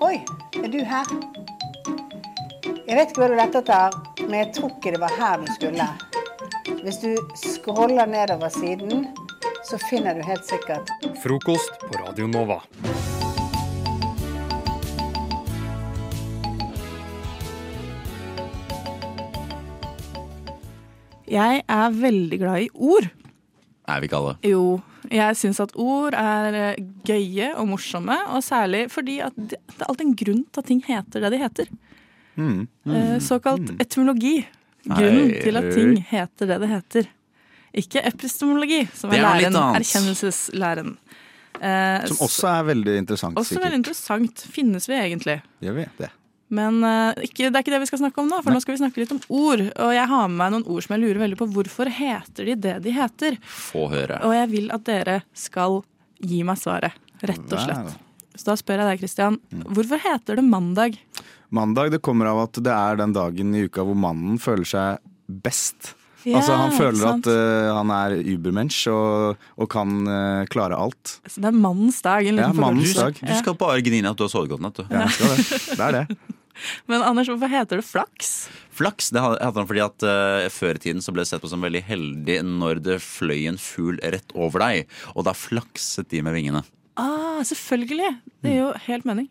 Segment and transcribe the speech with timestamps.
[0.00, 0.16] Oi,
[0.56, 1.08] er du her?
[2.88, 5.50] Jeg vet ikke hva du lette etter, men jeg tror ikke det var her du
[5.52, 5.88] skulle.
[6.80, 9.10] Hvis du scroller nedover siden,
[9.68, 10.88] så finner du helt sikkert
[11.20, 12.62] Frokost på Radio Nova.
[21.28, 23.12] Jeg er veldig glad i ord.
[23.84, 24.38] Er vi ikke alle?
[24.48, 24.80] Jo,
[25.10, 29.80] jeg syns at ord er eh, gøye og morsomme, og særlig fordi at det det
[29.82, 31.70] er alltid en grunn til at ting heter det de heter.
[32.36, 32.68] Mm.
[32.86, 33.20] Mm.
[33.20, 34.46] Såkalt etymologi.
[34.86, 35.40] Grunnen Nei.
[35.42, 37.08] til at ting heter det det heter.
[37.76, 40.96] Ikke epistemologi, som er er læren, erkjennelseslæren.
[41.60, 43.64] Eh, Som også er veldig interessant, også sikkert.
[43.66, 44.40] veldig interessant.
[44.54, 45.42] Finnes vi egentlig?
[45.60, 46.10] Gjør vi det?
[46.50, 48.74] Men eh, ikke, det er ikke det vi skal snakke om nå, for nå skal
[48.74, 49.62] vi snakke litt om ord.
[49.70, 51.48] Og jeg har med meg noen ord som jeg lurer veldig på.
[51.54, 53.38] Hvorfor heter de det de heter?
[53.46, 54.18] Få høre.
[54.26, 55.80] Og jeg vil at dere skal
[56.20, 58.00] gi meg svaret, rett og slett.
[58.34, 59.38] Så da spør jeg deg, Christian.
[59.68, 60.98] Hvorfor heter det mandag?
[61.54, 65.00] Mandag det kommer av at det er den dagen i uka hvor mannen føler seg
[65.44, 65.92] best.
[66.24, 71.16] altså Han føler at uh, han er übermensch og, og kan uh, klare alt.
[71.26, 72.26] Så det er mannens dag.
[72.26, 73.18] Ja, mannens dag.
[73.18, 74.86] Du skal bare gnine at du har sovet godt natt, du.
[74.90, 75.48] Ja, det.
[75.70, 76.20] det er det.
[76.90, 78.32] Men Anders, hvorfor heter det flaks?
[78.76, 81.50] Flaks det heter han fordi at uh, før i tiden så ble det sett på
[81.50, 86.22] som veldig heldig når det fløy en fugl rett over deg, og da flakset de
[86.26, 86.62] med vingene.
[87.00, 88.14] Ah, selvfølgelig!
[88.42, 89.28] Det gir jo helt mening.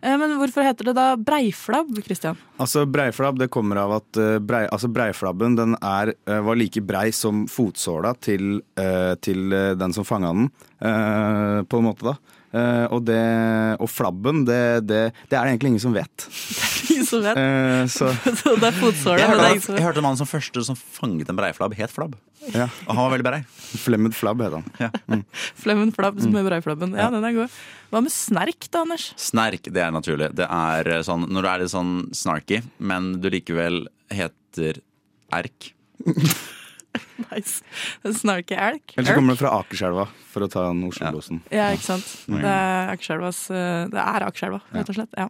[0.00, 2.38] Eh, Men hvorfor heter det da breiflabb, Christian?
[2.60, 7.10] Altså Breiflabb det kommer av at eh, brei, altså breiflabben den er, var like brei
[7.12, 12.14] som fotsåla til, eh, til den som fanga den, eh, på en måte.
[12.14, 12.39] da.
[12.50, 13.20] Eh, og, det,
[13.78, 16.26] og flabben, det, det, det er det egentlig ingen som vet.
[16.90, 17.38] Ingen som vet.
[17.38, 18.08] Eh, så
[18.40, 20.78] Så det er fotsåla, Jeg men det er hørte, jeg hørte mannen som første som
[20.78, 22.16] fanget en breiflabb, het Flabb.
[22.50, 23.40] ja, Og han var veldig brei.
[23.84, 24.64] Flemmed flabb heter
[25.06, 25.22] han.
[25.62, 26.96] Flemmen flabb som er breiflabben.
[26.98, 27.58] Ja, den er god.
[27.94, 29.10] Hva med snerk, da, Anders?
[29.20, 30.32] Snerk, det er naturlig.
[30.38, 34.82] Det er eh, sånn når du er litt sånn snarky, men du likevel heter
[35.38, 35.70] Erk.
[37.30, 37.60] Nice.
[38.20, 38.94] Snarky elk.
[38.96, 41.42] Eller så kommer det fra Akerselva, for å ta den Oslo-losen.
[41.52, 42.08] Ja, ikke sant.
[42.30, 45.14] Det er Akerselvas eh, Det er Akerselva, rett og slett.
[45.20, 45.28] Ja.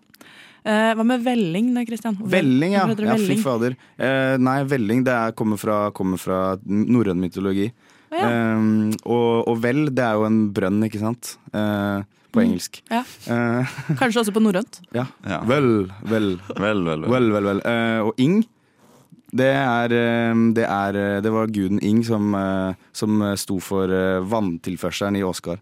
[0.61, 2.19] Eh, hva med velling da, Kristian?
[2.21, 2.84] Velling, ja.
[2.89, 3.77] ja fy fader.
[3.97, 7.71] Eh, nei, velling det er, kommer fra, kommer fra norrøn mytologi.
[8.13, 8.25] Ja.
[8.29, 8.65] Eh,
[9.05, 11.34] og, og vel, det er jo en brønn, ikke sant?
[11.53, 12.81] Eh, på engelsk.
[12.93, 13.03] Ja.
[13.33, 14.81] Eh, Kanskje også på norrønt.
[14.97, 15.09] ja.
[15.27, 15.41] Ja.
[15.49, 17.11] Vel, vel, Vel, vel, vel.
[17.11, 17.49] vel, vel.
[17.53, 17.63] vel.
[17.67, 18.41] Eh, og ing,
[19.31, 23.87] det er, eh, det er eh, Det var guden Ing som, eh, som sto for
[24.27, 25.61] vanntilførselen i Åsgard.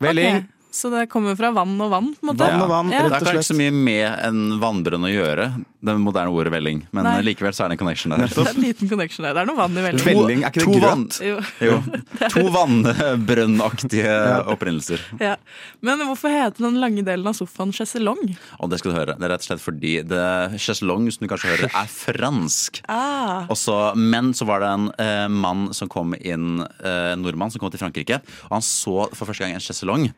[0.00, 0.36] Velling!
[0.36, 2.12] Ok, Så det kommer fra vann og vann?
[2.14, 2.46] på en måte?
[2.46, 3.00] Vann og vann, Ja.
[3.08, 5.46] Det er har og ikke så mye med en vannbrønn å gjøre,
[5.82, 6.84] det moderne ordet velling.
[6.94, 7.16] Men Nei.
[7.26, 8.26] likevel så er det en connection der.
[8.30, 9.34] Det er en liten connection der.
[9.34, 10.04] Det er noe vann i velling.
[10.06, 11.18] Velling, er ikke to det vann- grønt?
[11.22, 11.36] Jo.
[11.66, 11.76] Jo.
[12.34, 14.14] To vannbrønnaktige
[14.52, 15.02] opprinnelser.
[15.22, 15.36] Ja.
[15.84, 18.20] Men hvorfor heter den lange delen av sofaen sjeselong?
[18.58, 19.16] Og det skal du høre.
[19.18, 20.24] Det er rett og slett fordi det
[20.62, 22.80] chaiselong, som du kanskje hører, er fransk.
[22.90, 23.46] Ah.
[23.52, 27.72] Også, men så var det en eh, mann som kom inn, eh, nordmann som kom
[27.74, 28.20] til Frankrike.
[28.48, 30.08] Og han så for første gang en chaiselong.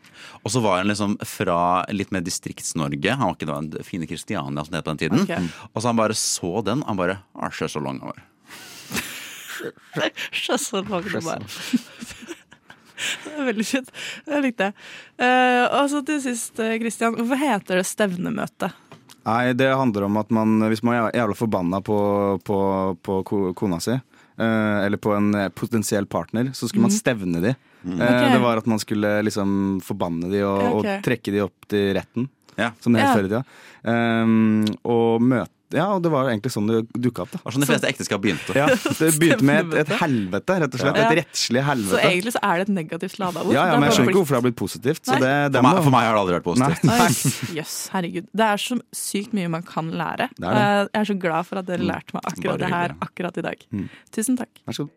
[0.45, 1.61] Og så var han liksom fra
[1.95, 3.17] litt mer Distrikts-Norge.
[3.17, 5.25] Han var ikke da en fine Kristiania som det het på den tiden.
[5.27, 5.51] Okay.
[5.73, 6.85] Og så han bare så den.
[6.89, 8.27] Han bare ah, lang Han bare.
[10.33, 11.45] Sjeselong, det var.
[13.25, 13.91] Det er veldig fint.
[14.27, 14.79] Det likte jeg.
[15.21, 16.81] Uh, og så til sist, Kristian.
[16.85, 17.19] Christian.
[17.19, 18.71] Hvorfor heter det stevnemøte?
[19.29, 21.99] Nei, det handler om at man, hvis man er jævla forbanna på,
[22.45, 22.61] på,
[23.05, 27.55] på kona si, eh, eller på en eh, potensiell partner, så skulle man stevne de.
[27.83, 27.97] Mm.
[27.97, 28.33] Okay.
[28.35, 30.99] Det var at man skulle liksom forbanne de og, okay.
[30.99, 32.71] og trekke de opp til retten, Ja.
[32.81, 33.15] som det het Ja.
[33.17, 33.45] før i tida.
[33.85, 37.39] Um, og møte Ja, og det var egentlig sånn det dukka opp, da.
[37.41, 38.55] Det var sånn de fleste ekteskap begynte.
[38.59, 40.99] Ja, det begynte med et, et helvete, rett og slett.
[40.99, 41.05] Ja.
[41.11, 41.93] Et rettslig helvete.
[41.95, 43.53] Så egentlig så er det et negativt lada ord.
[43.55, 45.03] Ja, ja, men jeg er skjønner ikke hvorfor det har blitt positivt.
[45.07, 46.87] Så det, det For meg, for meg har det aldri vært positivt.
[46.91, 48.31] Jøss, yes, herregud.
[48.43, 50.31] Det er så sykt mye man kan lære.
[50.37, 50.65] Det er det.
[50.67, 53.39] Eh, Jeg er så glad for at dere lærte meg akkurat Bare det her akkurat
[53.39, 53.67] i dag.
[53.71, 53.87] Mm.
[54.15, 54.65] Tusen takk.
[54.67, 54.97] Vær så god.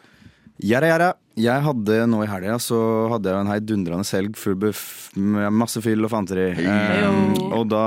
[0.61, 1.15] Yada yada.
[1.39, 2.77] Jeg hadde nå i helga så
[3.13, 4.81] hadde jeg en heidundrende helg full buff
[5.15, 6.49] med masse fyll og fanteri.
[6.59, 7.83] Um, og da,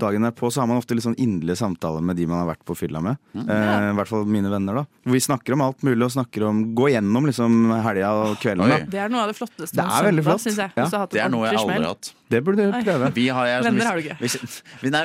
[0.00, 2.64] dagen derpå så har man ofte litt sånn inderlige samtaler med de man har vært
[2.68, 3.20] på fylla med.
[3.36, 3.44] Eh,
[3.90, 4.84] I hvert fall mine venner, da.
[5.12, 8.72] Vi snakker om alt mulig og snakker om Gå gjennom liksom helga og kvelden.
[8.72, 8.80] Da.
[8.88, 10.44] Det er noe av det flotteste Det er veldig flott.
[10.44, 10.72] syns jeg.
[10.76, 10.88] Ja.
[10.88, 12.12] Hvis Det er noe jeg aldri har hatt.
[12.32, 13.08] Det burde du prøve.
[13.12, 14.16] Vi har, jeg, Venner hvis, har du ikke.
[14.22, 15.02] Hvis, vi- nei,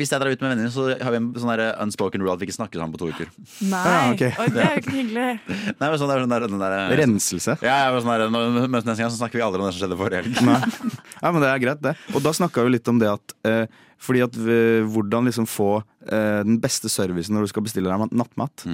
[0.00, 2.40] hvis jeg drar ut med venner, så har vi en sånn der unspoken rule at
[2.40, 3.28] vi ikke snakker sammen på to uker.
[3.68, 4.32] Nei, Ja, okay.
[4.40, 5.26] Oi, det er jo ikke hyggelig.
[5.80, 6.76] Nei, men sånn, det er sånn der, den der,
[7.10, 7.58] Renselse.
[7.64, 9.82] Ja, jeg var sånn vi møtes neste gang, så snakker vi aldri om det som
[9.82, 10.42] skjedde forrige helg.
[10.46, 10.96] Nei.
[11.20, 11.94] Ja, men det er greit, det.
[12.14, 14.56] Og da snakka vi litt om det at eh, fordi at vi,
[14.88, 18.64] hvordan liksom få eh, den beste servicen når du skal bestille deg nattmat.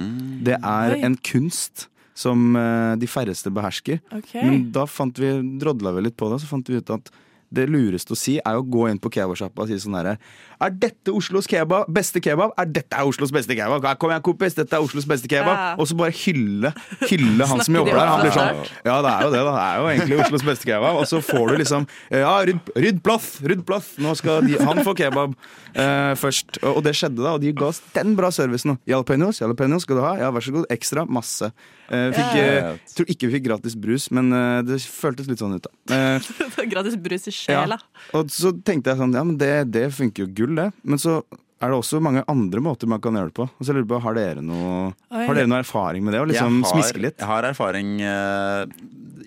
[0.47, 1.01] Det er Oi.
[1.03, 3.99] en kunst som eh, de færreste behersker.
[4.21, 4.41] Okay.
[4.41, 7.11] Men da fant vi, drodla vi litt på det, så fant vi ut at
[7.53, 10.17] det lureste å si er å gå inn på kebabsjappa og si sånn herre
[10.63, 11.87] Er dette Oslos kebab?
[11.93, 12.51] Beste kebab?
[12.59, 13.85] Er dette Oslos beste kebab?
[14.01, 15.53] Kom igjen, kompis, dette er Oslos beste kebab.
[15.53, 15.69] Ja.
[15.79, 16.73] Og så bare hylle,
[17.07, 18.11] hylle han som jobber der.
[18.11, 19.53] Han blir sånn Ja, det er jo det, da.
[19.53, 20.99] Det er jo egentlig Oslos beste kebab.
[20.99, 23.29] Og så får du liksom Ja, rydd, rydd plass!
[23.45, 23.93] Rydd plass!
[24.01, 25.37] Nå skal de, han få kebab
[25.73, 26.59] eh, først.
[26.63, 27.37] Og, og det skjedde, da.
[27.37, 28.75] Og de ga oss den bra servicen.
[28.89, 30.15] Jalapeños, jalapeños skal du ha.
[30.25, 30.67] Ja, vær så god.
[30.73, 31.05] Ekstra.
[31.07, 31.53] Masse.
[31.87, 35.39] Eh, fikk, Ja, eh, tror ikke vi fikk gratis brus, men eh, det føltes litt
[35.39, 35.97] sånn ut, da.
[35.97, 36.29] Eh,
[36.73, 37.37] Gratis brus i ja.
[37.39, 37.79] sjela.
[38.17, 40.71] Og så tenkte jeg sånn, ja, men det, det funker jo gull, det.
[40.83, 41.21] Men så
[41.57, 43.47] er det også mange andre måter man kan gjøre det på.
[43.49, 46.21] Og så lurer jeg på, Har dere noe, har dere noe erfaring med det?
[46.21, 47.17] Og liksom jeg, smiske har, litt?
[47.23, 48.65] jeg har erfaring eh,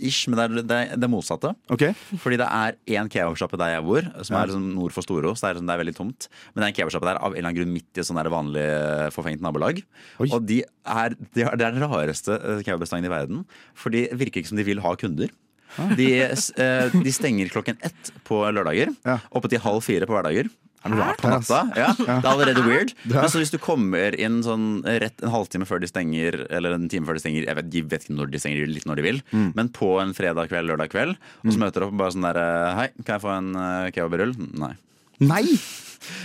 [0.07, 1.53] ish, men det er det, det motsatte.
[1.73, 1.95] Okay.
[2.23, 5.41] Fordi det er én kebabsjappe der jeg bor, som er liksom nord for Storås.
[5.43, 6.29] Det, er liksom- det er veldig tomt.
[6.55, 8.23] Men det er en kebabsjappe der av en eller annen grunn midt i et sånn
[8.33, 9.83] vanlig eh, forfengt nabolag.
[10.21, 10.29] Oi.
[10.31, 13.45] Og de er, de er, det er den rareste eh, i verden.
[13.75, 15.31] For de virker ikke som de vil ha kunder.
[15.97, 18.91] De, eh, de stenger klokken ett på lørdager.
[19.07, 19.21] Ja.
[19.31, 20.49] Oppe til halv fire på hverdager.
[20.85, 21.59] Er det rart På natta.
[21.77, 22.95] Ja, det er allerede weird.
[23.11, 26.89] Men så hvis du kommer inn sånn rett en halvtime før de stenger, eller en
[26.89, 29.07] time før de stenger, jeg vet, de vet ikke når de stenger, litt når de
[29.11, 29.53] vil, Mm.
[29.55, 32.25] men på en fredag kveld, lørdag kveld, og så møter du opp og bare sånn
[32.25, 32.41] der
[32.79, 34.33] Hei, kan jeg få en uh, kebabrull?
[34.59, 34.73] Nei.
[35.21, 35.45] Nei!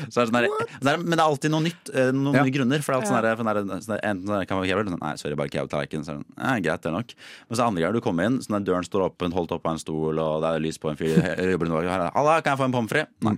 [0.09, 0.45] Så er det sånn der,
[0.87, 2.43] er, men det er alltid noe nytt, eh, noen Ja.
[2.47, 2.79] nye grunner.
[2.81, 5.01] For det er alltid sånn der, sånn der, enten sånn kan man få kebab, sånn,
[5.03, 7.11] nei, sorry, bare er det sånn, «Nei, greit, det er nok.
[7.49, 9.75] Men så andre ganger du kommer inn, sånn der døren står åpen, holdt opp av
[9.75, 11.19] en stol, og det er lys på en fyr,
[11.51, 11.91] jobber under.
[12.15, 13.11] Halla, kan jeg få en pommes frites?
[13.27, 13.35] Nei.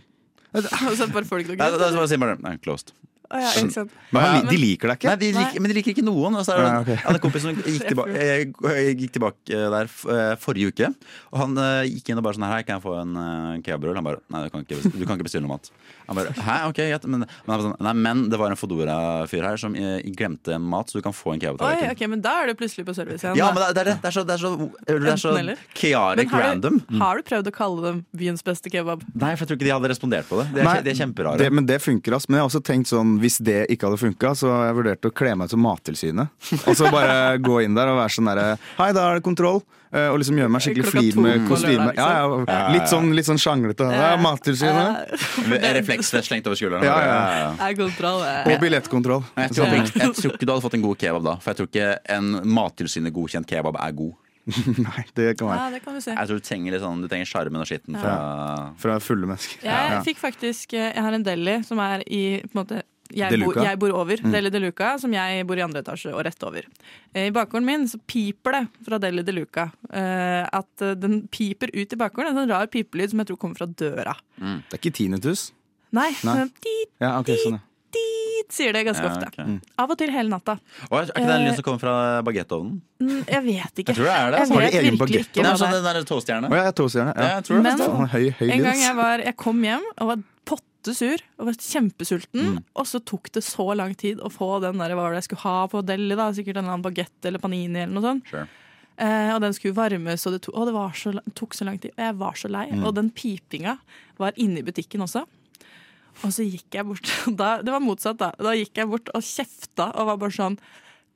[0.63, 2.94] Og så bare får du ikke noe det, Nei, det, sier bare, nei, closed.
[3.27, 3.95] Å, ja, ikke sant.
[4.15, 5.07] Men han, de liker deg ikke?
[5.12, 6.38] Nei, de liker, men de liker ikke noen.
[6.39, 6.92] Og så er det, Ja, ok.
[6.94, 8.45] Jeg hadde en kompis som gikk tilbake, jeg,
[8.77, 10.89] jeg gikk tilbake der f- eh, forrige uke.
[11.33, 13.18] Og han eh, gikk inn og bare sånn her, Hei, kan jeg få en
[13.68, 14.00] kebabrull?
[14.00, 15.68] Han bare Nei, du kan, ikke, bes- du kan ikke bestille noe mat.
[16.07, 17.06] Han bare Hæ, ok, greit.
[17.06, 20.89] Men, men, han sånn, nei, men det var en Fodora-fyr her som eh, glemte mat,
[20.89, 21.95] så du kan få en Oi, kebabtallerken.
[21.98, 23.38] Okay, men da er du plutselig på service igjen.
[23.39, 24.54] Ja, men det, det, er, det, det er så, det er så,
[24.88, 25.33] det er så
[25.75, 26.80] chaotic har random.
[26.88, 29.04] Du, har du prøvd å kalle dem byens beste kebab?
[29.13, 30.50] Nei, for jeg tror ikke de hadde respondert på det.
[30.56, 31.42] De er, Nei, de er kjemperare.
[31.44, 32.30] Det, men det funker, ass.
[32.30, 35.09] Men jeg har også tenkt sånn, hvis det ikke hadde funka, så har jeg vurdert
[35.09, 36.54] å kle meg ut som Mattilsynet.
[36.63, 39.62] Og så bare gå inn der og være sånn derre Hei, da er det kontroll.
[39.97, 41.89] Eh, Og liksom gjøre meg skikkelig flid med kostyme.
[41.97, 43.88] Ja, ja, litt sånn, litt sånn sjanglete.
[43.94, 45.17] Ja, Mattilsynet.
[45.79, 46.85] Refleksvest slengt over skulderen.
[46.85, 47.49] Ja, ja.
[47.61, 48.23] Det kontroll.
[48.53, 49.25] Og billettkontroll.
[49.41, 51.35] Jeg tror, jeg, jeg tror ikke du hadde fått en god kebab da.
[51.41, 54.15] For jeg tror ikke en Mattilsynet godkjent kebab er god.
[54.88, 55.59] Nei, det kan være.
[55.59, 56.13] Ja, det kan du se.
[56.15, 58.13] Jeg tror Du trenger litt sånn, du trenger sjarmen og skitten fra
[58.79, 59.65] Fra fulle mennesker.
[59.67, 62.79] Jeg fikk faktisk eh, Jeg har en deli som er i på en måte
[63.13, 64.18] jeg bo, bor, jeg bor over.
[64.18, 66.65] Deli de Luca, som jeg bor i andre etasje og rett over.
[67.13, 69.69] Eh, I bakgården min så piper det fra Deli de Luca.
[69.92, 72.33] Eh, at eh, den piper ut i bakgården.
[72.33, 74.15] En sånn rar pipelyd som jeg tror kommer fra døra.
[74.38, 75.51] Det er ikke tinnitus?
[75.92, 76.36] Nei, Nei.
[76.44, 77.63] sånn dit, Ja, okay, sånn, ja.
[77.95, 79.27] dit, sier det ganske Ja, ofte.
[79.31, 79.71] ok.
[79.80, 80.57] Av og til hele natta.
[80.92, 81.94] Og Er ikke det en lyd som kommer fra
[82.27, 82.81] bagettovnen?
[83.00, 83.94] Mm, Jeg vet ikke.
[83.94, 84.39] Jeg tror det er det.
[84.39, 85.45] Jeg Har de egen bagettovn?
[85.48, 85.75] sånn det er.
[85.77, 86.50] den derre toastjerne.
[86.51, 87.13] Oh, ja, toastjerne.
[87.15, 87.42] Ja, Ja.
[87.48, 87.62] jeg.
[87.63, 88.09] Men- det.
[88.12, 90.18] Høy, høy En gang jeg var Jeg kom hjem og var
[90.88, 92.54] pottesur og var kjempesulten.
[92.56, 92.62] Mm.
[92.80, 95.30] Og så tok det så lang tid å få den der, hva var det jeg
[95.31, 96.16] skulle ha på deli.
[96.16, 98.31] da Sikkert en eller annen bagett eller panini eller noe sånt.
[98.31, 98.47] Sure.
[98.97, 101.78] Eh, og den skulle varmes, og det, to, og det var så, tok så lang
[101.81, 101.94] tid.
[101.95, 102.68] Og jeg var så lei.
[102.71, 102.85] Mm.
[102.88, 103.78] Og den pipinga
[104.18, 105.26] var inne i butikken også.
[106.26, 108.31] Og så gikk jeg bort da, Det var motsatt, da.
[108.42, 110.56] Da gikk jeg bort og kjefta og var bare sånn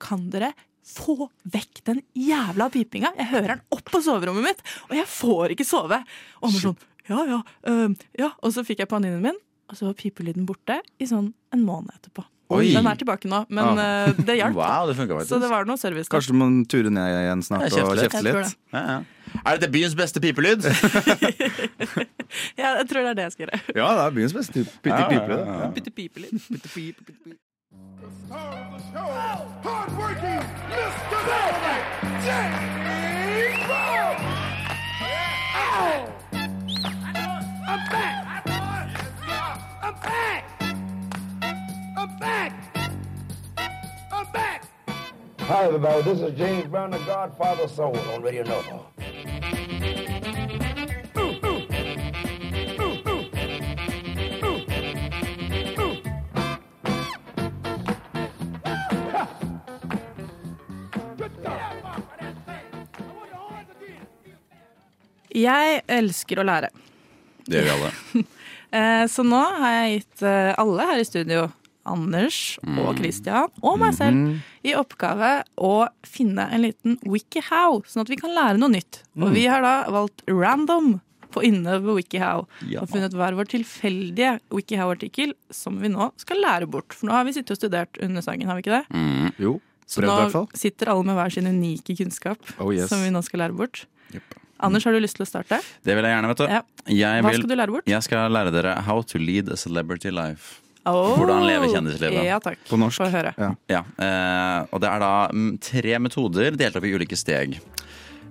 [0.01, 0.51] Kan dere
[0.85, 3.09] få vekk den jævla pipinga?
[3.17, 5.99] Jeg hører den opp på soverommet mitt, og jeg får ikke sove.
[6.41, 6.79] Og han var sånn
[7.09, 7.39] Ja, ja.
[7.69, 8.29] øh, ja.
[8.41, 9.37] Og så fikk jeg paninen min,
[9.71, 12.25] og så var pipelyden borte i sånn en måned etterpå.
[12.51, 12.73] Oi.
[12.75, 14.09] Den er tilbake nå, men Ah.
[14.09, 14.55] eh, det hjalp.
[14.59, 14.97] Wow, det
[15.27, 16.09] Så det var noe service.
[16.09, 16.17] da.
[16.17, 18.35] Kanskje du må ture ned igjen snart og kjefte litt?
[18.35, 18.55] det.
[18.75, 18.99] Ja, ja.
[19.45, 20.67] Er dette byens beste pipelyd?
[22.55, 23.59] Ja, jeg tror det er det jeg skal gjøre.
[23.79, 24.67] Ja, det er byens beste pipe.
[24.83, 24.91] pipelyd.
[24.91, 25.69] ja, pipe, ja, ja.
[25.95, 26.31] Pipelyd.
[29.63, 31.19] Hardworking Mr.
[31.27, 31.83] Velvet,
[32.27, 34.15] James Brown!
[40.01, 40.45] Back!
[41.97, 42.53] I'm back!
[44.11, 44.67] I'm back!
[45.39, 46.01] Hi, everybody.
[46.03, 48.79] This is James Brown, the Godfather of Soul on Radio Nova.
[65.33, 66.67] Jeg elsker å lære.
[67.47, 68.25] Det gjør vi alle.
[68.71, 71.49] Eh, Så nå har jeg gitt eh, alle her i studio,
[71.83, 78.11] Anders og Christian og meg selv, i oppgave å finne en liten wikihow, sånn at
[78.13, 78.99] vi kan lære noe nytt.
[79.17, 80.99] Og vi har da valgt random
[81.33, 82.45] på inne på wikihow.
[82.69, 82.83] Ja.
[82.83, 86.93] Og funnet hver vår tilfeldige wikihow-artikkel som vi nå skal lære bort.
[86.93, 88.85] For nå har vi sittet og studert under sangen, har vi ikke det?
[88.93, 89.31] Mm.
[89.41, 89.55] Jo,
[89.87, 92.89] Så prøvd hvert nå sitter alle med hver sin unike kunnskap Oh, yes.
[92.93, 93.85] som vi nå skal lære bort.
[94.13, 94.37] Jepp.
[94.61, 95.61] Anders, har du lyst til å starte?
[95.83, 96.45] Det vil jeg gjerne, vet du.
[96.49, 96.61] Ja.
[96.87, 97.87] Jeg, Hva vil, skal du lære bort?
[97.89, 100.59] jeg skal lære dere how to lead a celebrity life.
[100.89, 102.23] Oh, Hvordan leve kjendislivet.
[102.25, 102.61] Ja takk.
[102.69, 103.03] På norsk.
[103.03, 103.35] Få høre.
[103.37, 103.51] Ja.
[103.69, 107.59] Ja, eh, og det er da mm, tre metoder delt opp i ulike steg.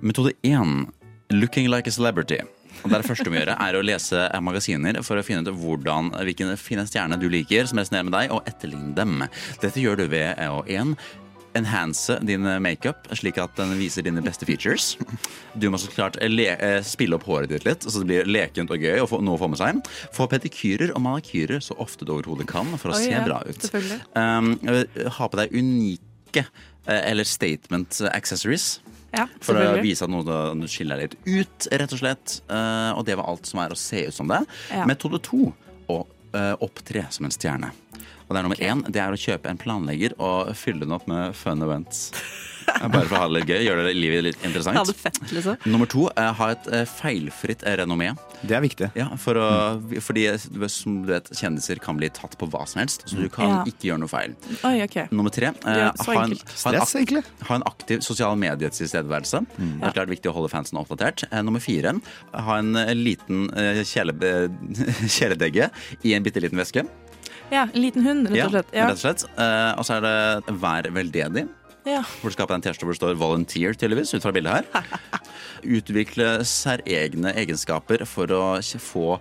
[0.03, 0.89] Metode én
[1.31, 2.41] looking like a celebrity.
[2.81, 5.45] Og det, er det første du må gjøre, er å lese magasiner for å finne
[5.45, 9.27] ut hvordan, hvilken fine stjerne du liker, som resonerer med deg, og etterligne dem.
[9.61, 10.95] Dette gjør du ved å en
[11.59, 14.95] enhance din makeup slik at den viser dine beste features.
[15.55, 18.71] Du må så klart le eh, spille opp håret ditt litt, så det blir lekent
[18.73, 19.81] og gøy og få, noe å få med seg.
[20.17, 23.43] Få pedikyrer og manikyrer så ofte du overhodet kan for å Oi, se ja, bra
[23.47, 23.67] ut.
[24.15, 28.79] Um, eh, ha på deg unike eh, eller statement accessories.
[29.11, 32.37] Ja, For å vise at noe skiller deg litt ut, rett og slett.
[32.47, 34.45] Uh, og det var alt som er å se ut som det.
[34.71, 34.87] Ja.
[34.87, 35.49] Metode to
[35.91, 37.73] å uh, opptre som en stjerne.
[38.31, 41.09] Og det er nummer én, det er å kjøpe en planlegger og fylle den opp
[41.11, 42.13] med fun events.
[42.79, 44.79] Bare for å ha det litt gøy, gjøre livet litt interessant.
[44.79, 45.57] Ha det fett, liksom.
[45.73, 48.13] Nummer to, eh, ha et eh, feilfritt renommé.
[48.47, 48.89] Det er viktig.
[48.97, 49.49] Ja, for å,
[50.01, 50.29] fordi
[50.71, 53.59] som du vet, kjendiser kan bli tatt på hva som helst, så du kan Ja.
[53.67, 54.37] ikke gjøre noe feil.
[54.63, 55.09] Oi, okay.
[55.11, 59.43] Nummer tre, eh, Ja, ha, en, ha, en ha en aktiv sosial medietilstedeværelse.
[59.59, 61.27] Det er klart viktig å holde fansen oppdatert.
[61.33, 61.99] Eh, nummer fire,
[62.33, 64.49] ha en eh, liten eh, eh,
[65.19, 65.71] kjæledegge
[66.07, 66.87] i en bitte liten veske.
[67.51, 68.75] Ja, en liten hund, rett og slett.
[68.77, 68.87] Ja.
[68.89, 69.25] rett og slett.
[69.35, 71.49] Eh, og så er det vær veldedig.
[71.89, 72.03] Ja.
[72.21, 74.33] Hvor du skal ha på deg en T-skjorte hvor det står 'volunteer', tydeligvis, ut fra
[74.37, 74.99] bildet her.
[75.79, 79.19] Utvikle særegne egenskaper for å få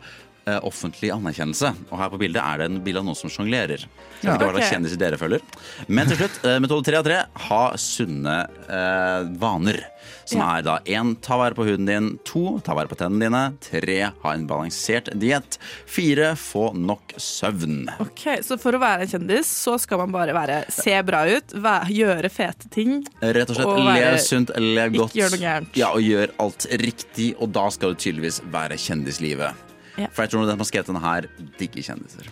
[0.63, 1.73] offentlig anerkjennelse.
[1.91, 3.85] Og her på bildet er det en bilde av noen som sjonglerer.
[4.23, 4.47] Ja, okay.
[4.47, 5.41] ikke hva kjendiser dere følger.
[5.87, 7.19] Men til slutt, eh, metode tre av tre,
[7.49, 9.83] ha sunne eh, vaner.
[10.25, 10.57] Som Ja.
[10.57, 12.19] er da én, ta vare på huden din.
[12.25, 13.43] To, ta vare på tennene dine.
[13.61, 15.57] Tre, ha en balansert diett.
[15.89, 17.87] Fire, få nok søvn.
[17.99, 21.53] Ok, Så for å være en kjendis så skal man bare være, se bra ut,
[21.53, 23.03] være, gjøre fete ting.
[23.21, 25.13] Rett og slett, Og være- lev sunt, lev ikke godt.
[25.13, 25.75] gjør noe gærent.
[25.75, 29.53] Ja, og gjør alt riktig, og da skal du tydeligvis være kjendislivet.
[29.99, 30.07] Ja.
[30.15, 31.27] For jeg tror den som har skrevet denne her,
[31.59, 32.29] digger kjendiser.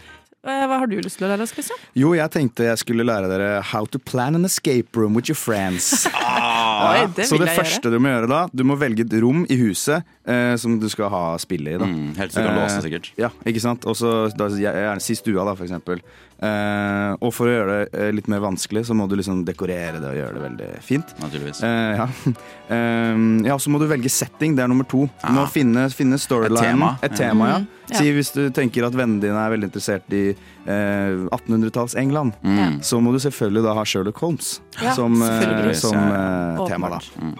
[0.47, 1.79] Eh, Hva har du lyst til å lære oss, Christian?
[1.97, 5.35] Jo, jeg tenkte jeg skulle lære dere how to plan an escape room with your
[5.35, 6.05] friends.
[6.87, 7.97] Oi, det Så det første gjøre.
[7.97, 11.09] du må gjøre da, du må velge et rom i huset eh, som du skal
[11.11, 11.81] ha spillet i.
[11.81, 11.89] da.
[11.89, 13.11] Mm, helt sikkert Eh, låse, sikkert.
[13.19, 13.87] Ja, ikke sant?
[13.89, 15.99] Og så gjerne si stua, da, for eksempel.
[16.37, 19.97] Eh, og for å gjøre det eh, litt mer vanskelig, så må du liksom dekorere
[20.01, 21.13] det og gjøre det veldig fint.
[21.23, 21.63] Naturligvis.
[21.63, 22.07] Uh, ja.
[23.47, 24.55] Ja, så må du velge setting.
[24.57, 25.05] Det er nummer to.
[25.23, 25.49] Du må Ah.
[25.49, 26.59] finne, finne storyline.
[26.59, 26.89] Et tema.
[27.07, 27.57] Et tema, ja.
[27.63, 27.97] Mm, ja.
[28.01, 30.23] Si hvis du tenker at vennene dine er veldig interessert i
[30.67, 32.81] eh, 1800-talls England, Mm.
[32.83, 35.15] så må du selvfølgelig da ha Sherlock Holmes Ja, som,
[35.73, 35.95] som
[36.67, 36.89] tema.
[36.97, 36.99] da.
[37.21, 37.35] Mm.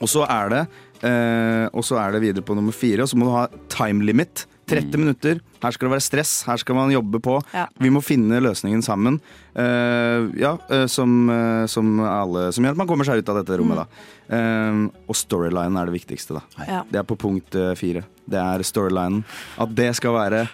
[0.00, 0.62] Og så er det
[1.04, 4.02] eh, Og så er det videre på nummer fire, og så må du ha time
[4.04, 4.46] limit.
[4.70, 5.40] 30 minutter.
[5.60, 7.36] Her skal det være stress, her skal man jobbe på.
[7.54, 7.66] Ja.
[7.80, 9.18] Vi må finne løsningen sammen.
[9.50, 13.40] Uh, ja, uh, som, uh, som alle Som gjør at man kommer seg ut av
[13.40, 14.06] dette rommet, da.
[14.30, 14.76] Eh,
[15.10, 16.64] og storyline er det viktigste, da.
[16.68, 16.80] Ja.
[16.86, 18.04] Det er på punkt fire.
[18.30, 19.24] Det er storylinen.
[19.58, 20.44] At det skal være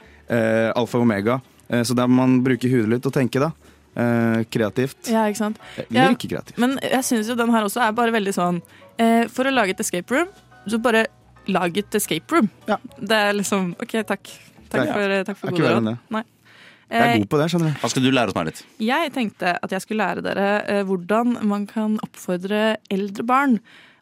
[0.72, 1.36] alfa og omega.
[1.84, 3.50] Så der må man bruke hudet litt og tenke, da.
[4.48, 5.10] Kreativt.
[5.12, 5.60] Ja, ikke sant?
[5.84, 6.56] Eller ikke kreativt.
[6.62, 8.62] Men jeg syns jo den her også er bare veldig sånn
[9.36, 10.32] For å lage et escape room,
[10.66, 11.04] så bare
[11.48, 12.48] lag et escape room.
[12.68, 12.78] Ja.
[12.98, 14.32] Det er liksom OK, takk.
[14.72, 15.92] Takk for, takk for gode råd.
[16.10, 16.24] Nei.
[16.86, 17.78] Jeg er Eh, god på det, skjønner du.
[17.82, 18.60] Hva skal du lære oss, Marit?
[18.78, 23.56] Jeg tenkte at jeg skulle lære dere eh, hvordan man kan oppfordre eldre barn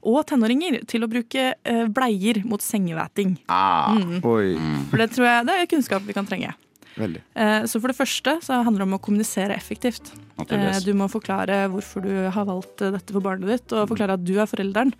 [0.05, 3.39] og tenåringer til å bruke eh, bleier mot sengevæting.
[3.49, 4.59] Ah, Oi,
[4.91, 6.53] For det tror jeg det er kunnskap vi kan trenge.
[6.97, 7.21] Veldig.
[7.35, 10.13] Eh, Så for det første så handler det om å kommunisere effektivt.
[10.49, 10.81] Eh.
[10.85, 14.25] Du må forklare hvorfor du har valgt eh, dette for barnet ditt, og forklare at
[14.25, 14.93] du er forelderen.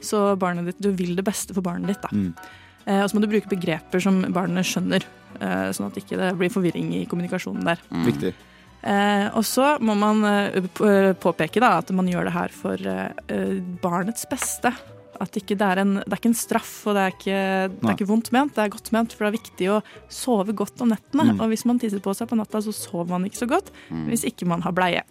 [0.00, 2.02] Så barnet ditt, du vil det beste for barnet ditt.
[2.02, 2.08] Da.
[2.12, 2.34] Mm.
[2.86, 5.02] Eh, Og så må du bruke begreper som barnet skjønner,
[5.40, 7.78] eh, sånn at ikke det blir forvirring i kommunikasjonen der.
[8.06, 8.34] Viktig.
[8.86, 10.22] Eh, og så må man
[11.18, 12.76] påpeke da, at man gjør det her for
[13.82, 14.70] barnets beste.
[15.20, 17.40] At ikke det, er en, det er ikke en straff, og det er ikke,
[17.74, 18.54] det er ikke vondt ment.
[18.56, 19.80] Det er godt ment, for det er viktig å
[20.12, 21.32] sove godt om nettene.
[21.32, 21.40] Mm.
[21.40, 23.72] Og hvis man tisser på seg på natta, så sover man ikke så godt
[24.10, 25.02] hvis ikke man har bleie.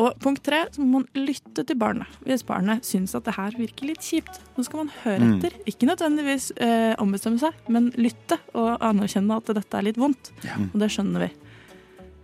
[0.00, 2.06] Og punkt tre, så må man lytte til barnet.
[2.22, 5.32] Hvis barnet syns at det her virker litt kjipt, så skal man høre Mm.
[5.40, 5.56] etter.
[5.66, 10.30] Ikke nødvendigvis eh, ombestemme seg, men lytte og anerkjenne at dette er litt vondt.
[10.72, 11.30] Og det skjønner vi.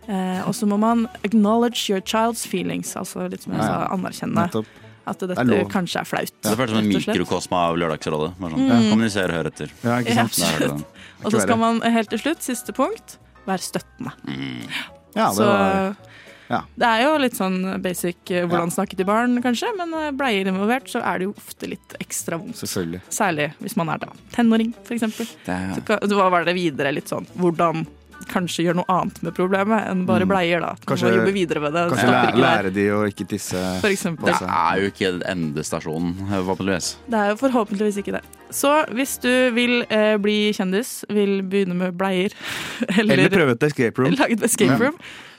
[0.07, 3.87] Eh, og så må man acknowledge your child's feelings, altså litt som jeg sa, ja.
[3.91, 4.65] anerkjenne Nettopp.
[5.07, 6.33] At dette Det er kanskje er flaut.
[6.43, 8.33] Det føles som en mikrokosme av Lørdagsrådet.
[8.39, 8.89] Sånn, Mm.
[8.91, 9.71] Kommuniser, hør etter.
[9.83, 10.37] Ja, ikke sant?
[10.61, 10.73] Ja.
[11.23, 14.11] Og så skal man helt til slutt, siste punkt, være støttende.
[15.15, 15.95] Ja, det Så var
[16.49, 16.61] ja.
[16.79, 20.87] det er jo litt sånn basic hvordan hvordan snakke til barn, kanskje, men bleier involvert,
[20.87, 22.55] så er det jo ofte litt ekstra vondt.
[22.61, 23.01] Selvfølgelig.
[23.09, 24.73] Særlig hvis man er da tenåring.
[24.87, 27.85] Det er, Så hva var det videre litt sånn hvordan
[28.27, 30.29] kanskje gjør noe annet med problemet enn bare Mm.
[30.29, 30.75] bleier, da.
[30.85, 31.83] Kanskje- jobbe videre med det.
[31.91, 34.25] Kanskje lære, lære de å ikke tisse for eksempel.
[34.25, 36.95] det er jo ikke endestasjonen, forhåpentligvis.
[37.09, 38.23] Det er jo forhåpentligvis ikke det.
[38.51, 42.31] Så hvis du vil eh, bli kjendis, vil begynne med bleier,
[42.97, 44.13] eller, Eller prøve et escape room.
[44.15, 44.91] lage et escape Ja.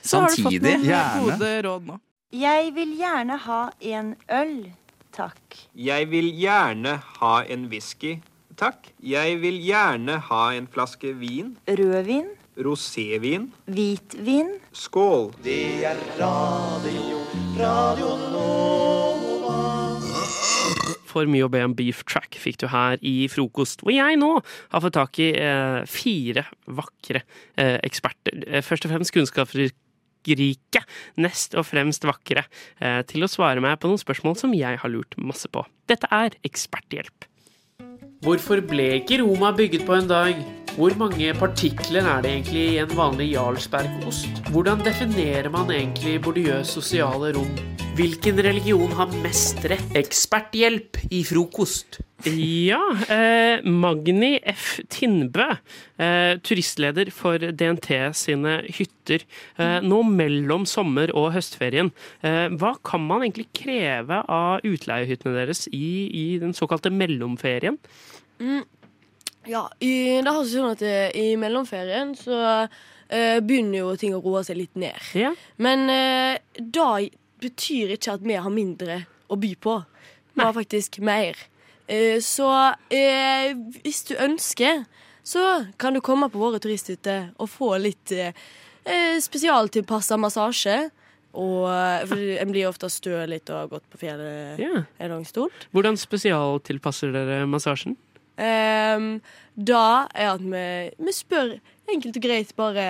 [0.02, 2.00] Så så har du fått noen gode råd nå.
[2.32, 4.66] Jeg vil gjerne ha en øl,
[5.12, 5.56] takk.
[5.74, 8.20] Jeg vil gjerne ha en whisky,
[8.56, 8.90] takk.
[9.02, 11.56] Jeg vil gjerne ha en flaske vin.
[11.66, 12.28] Rødvin,
[12.58, 13.52] Rosévin.
[13.70, 15.30] hvitvin, Skål.
[15.42, 17.20] Det er radio,
[17.58, 19.58] radio Nova.
[21.08, 24.32] For mye å be om beef track fikk du her i frokost, hvor jeg nå
[24.42, 27.22] har fått tak i eh, fire vakre
[27.54, 28.42] eh, eksperter.
[28.46, 30.84] Eh, først og fremst kunnskapsrike,
[31.22, 32.44] nest og fremst vakre,
[32.82, 35.62] eh, til å svare meg på noen spørsmål som jeg har lurt masse på.
[35.88, 37.30] Dette er Eksperthjelp.
[38.26, 40.67] Hvorfor ble ikke Roma bygget på en dag?
[40.78, 44.36] Hvor mange partikler er det egentlig i en vanlig Jarlsbergost?
[44.54, 47.50] Hvordan definerer man egentlig Bourdieu's sosiale rom?
[47.98, 49.96] Hvilken religion har mest rett?
[49.98, 51.98] Eksperthjelp i frokost.
[52.30, 52.78] Ja,
[53.10, 54.78] eh, Magni F.
[54.86, 55.48] Tindbø,
[55.98, 59.26] eh, turistleder for DNT sine hytter,
[59.58, 61.90] eh, nå mellom sommer- og høstferien.
[62.22, 67.82] Eh, hva kan man egentlig kreve av utleiehyttene deres i, i den såkalte mellomferien?
[69.48, 72.38] Ja, i, det har seg sånn at eh, i mellomferien så
[73.08, 74.98] eh, begynner jo ting å roe seg litt ned.
[75.16, 75.30] Ja.
[75.56, 76.88] Men eh, det
[77.40, 79.02] betyr ikke at vi har mindre
[79.32, 79.78] å by på.
[80.36, 81.38] Vi har faktisk mer.
[81.88, 82.48] Eh, så
[82.92, 84.84] eh, hvis du ønsker,
[85.24, 85.42] så
[85.80, 88.36] kan du komme på våre turisthytter og få litt eh,
[88.84, 90.78] eh, spesialtilpassa massasje.
[91.38, 94.82] Og, eh, for en blir ofte støl litt og har gått på fjellet Ja.
[94.98, 95.52] en lang stund.
[95.76, 97.96] Hvordan spesialtilpasser dere massasjen?
[98.38, 99.08] Um,
[99.58, 100.64] da er at vi,
[101.02, 101.56] vi spør
[101.90, 102.86] enkelt og greit bare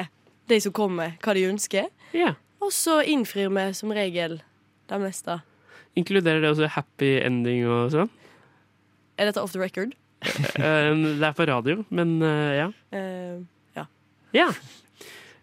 [0.49, 1.89] de som kommer, hva de ønsker.
[2.17, 2.35] Ja.
[2.61, 4.41] Og så innfrir vi som regel
[4.89, 5.39] det meste.
[5.99, 8.11] Inkluderer det også happy ending og sånn?
[9.19, 9.97] Er dette off the record?
[10.23, 12.69] Eh, Det er på radio, men eh, ja.
[12.93, 13.47] Uh,
[14.37, 14.51] Ja.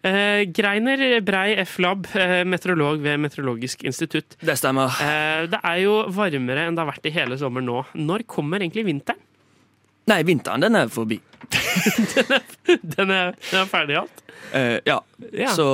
[0.06, 1.78] Eh, Greiner Brei F.
[1.82, 4.36] Lab, uh, meteorolog ved Meteorologisk institutt.
[4.38, 4.92] Det stemmer.
[5.02, 7.80] Eh, det er jo varmere enn det har vært i hele sommer nå.
[7.98, 9.18] Når kommer egentlig vinteren?
[10.06, 11.20] Nei, vinteren den er forbi.
[12.96, 14.22] Den er, den er ferdig alt?
[14.50, 14.96] Uh, ja.
[15.30, 15.50] Ja.
[15.54, 15.66] Så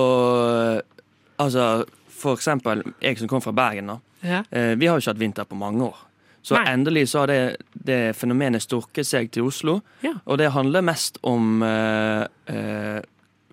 [1.41, 3.97] altså For eksempel jeg som kom fra Bergen, da.
[4.21, 4.43] Ja.
[4.53, 6.03] Uh, vi har jo ikke hatt vinter på mange år.
[6.43, 6.73] Så Nei.
[6.73, 9.79] endelig så har det, det fenomenet storket seg til Oslo.
[10.03, 10.17] Ja.
[10.27, 12.99] Og det handler mest om uh, eh,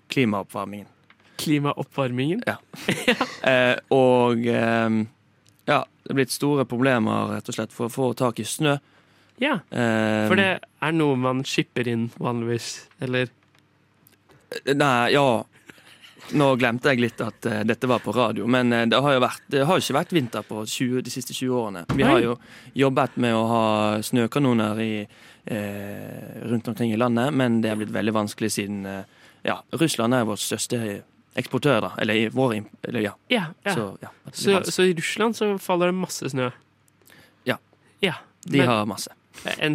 [0.09, 0.89] klimaoppvarmingen.
[1.39, 2.41] Klimaoppvarmingen?
[2.49, 2.57] Ja.
[3.45, 4.95] eh, og eh,
[5.69, 8.79] ja, det er blitt store problemer rett og slett for å få tak i snø.
[9.39, 9.59] Ja.
[9.69, 13.29] For det er noe man skipper inn vanligvis, eller?
[14.73, 15.45] Nei, ja
[16.37, 19.21] Nå glemte jeg litt at uh, dette var på radio, men uh, det har jo
[19.23, 21.83] vært, det har ikke vært vinter på 20, de siste 20 årene.
[21.97, 22.35] Vi har jo
[22.77, 23.63] jobbet med å ha
[24.05, 24.91] snøkanoner i,
[25.49, 30.27] uh, rundt omkring i landet, men det er blitt veldig vanskelig siden ja, Russland er
[30.27, 30.79] vår største
[31.39, 31.91] eksportør, da.
[32.03, 33.15] Eller i vår eller, ja.
[33.31, 33.45] Ja.
[33.63, 33.73] ja.
[33.73, 36.51] Så, ja, Så, så i Russland så faller det masse snø?
[37.47, 37.57] Ja.
[38.05, 38.19] Ja.
[38.45, 39.15] De Men- har masse.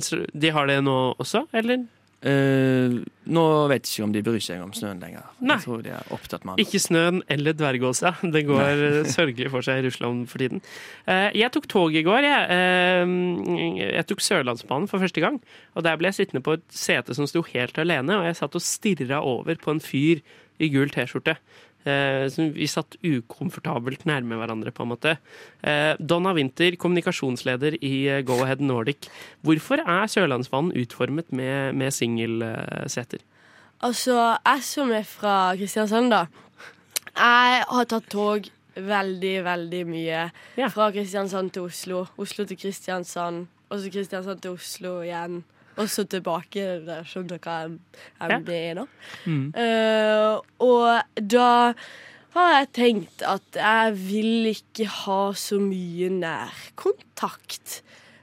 [0.01, 1.87] Så- de har det nå også, eller?
[2.25, 2.95] Eh,
[3.29, 5.25] nå vet jeg ikke om de bryr seg om snøen lenger.
[5.45, 5.57] Nei.
[5.59, 6.57] Jeg tror de er opptatt med.
[6.63, 8.15] Ikke snøen eller dvergåsa.
[8.33, 10.63] Det går eh, sørgelig for seg i Russland for tiden.
[11.07, 12.23] Eh, Jeg tok tog i går.
[12.25, 15.37] Jeg, Eh, jeg tok Sørlandsbanen for første gang.
[15.77, 18.57] Og Der ble jeg sittende på et sete som sto helt alene, og jeg satt
[18.57, 20.23] og stirra over på en fyr
[20.61, 21.37] i gul T-skjorte.
[21.85, 25.17] Eh, Vi satt ukomfortabelt nærme hverandre, på en måte.
[25.63, 29.09] Eh, Donna Winther, kommunikasjonsleder i eh, Go-Ahead Nordic.
[29.43, 33.21] Hvorfor er Sørlandsbanen utformet med, med singelseter?
[33.85, 36.27] Altså, jeg som er fra Kristiansand, da.
[37.15, 40.23] Jeg har tatt tog veldig, veldig mye.
[40.73, 45.43] Fra Kristiansand til Oslo, Oslo til Kristiansand, og så Kristiansand til Oslo igjen.
[45.77, 46.61] Og så tilbake.
[46.87, 47.79] Der skjønner dere
[48.21, 48.85] hva MD er, da.
[49.27, 49.55] Mm.
[49.57, 50.85] Uh, og
[51.35, 51.51] da
[52.35, 57.83] har jeg tenkt at jeg vil ikke ha så mye nærkontakt.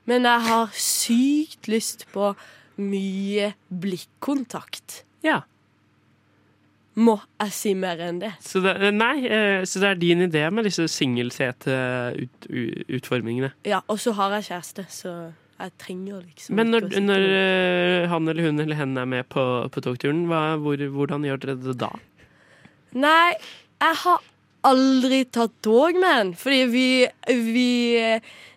[0.09, 2.35] Men jeg har sykt lyst på
[2.81, 5.05] mye blikkontakt.
[5.23, 5.41] Ja.
[6.99, 8.33] Må jeg si mer enn det?
[8.43, 13.51] Så det, nei, eh, så det er din idé med disse singelseteutformingene.
[13.63, 18.27] Ja, og så har jeg kjæreste, så jeg trenger liksom Men når, når eh, han
[18.31, 21.77] eller hun eller hen er med på, på togturen, hva, hvor, hvordan gjør dere det
[21.81, 21.91] da?
[22.97, 23.33] Nei,
[23.81, 24.23] jeg har
[24.67, 26.31] aldri tatt tog med den.
[26.37, 26.87] Fordi vi,
[27.27, 27.69] vi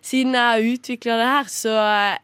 [0.05, 1.75] Siden jeg har utvikla det her, så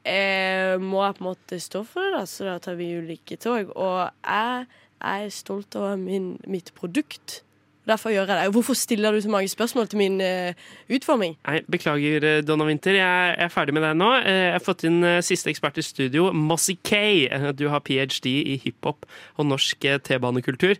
[0.06, 2.12] eh, må jeg på en måte stå for det.
[2.20, 3.72] da Så da tar vi ulike tog.
[3.74, 4.68] Og jeg,
[5.02, 7.42] jeg er stolt over min, mitt produkt.
[7.90, 8.52] Derfor gjør jeg det.
[8.54, 10.54] Hvorfor stiller du så mange spørsmål til min uh,
[10.94, 11.34] utforming?
[11.48, 12.94] Nei, Beklager, eh, Donna Winther.
[13.00, 14.10] Jeg er ferdig med deg nå.
[14.22, 17.00] Eh, Jeg har fått inn siste ekspert i studio, Mossy K.
[17.32, 18.30] Eh, Du har ph.d.
[18.54, 20.78] i hiphop og norsk T-banekultur.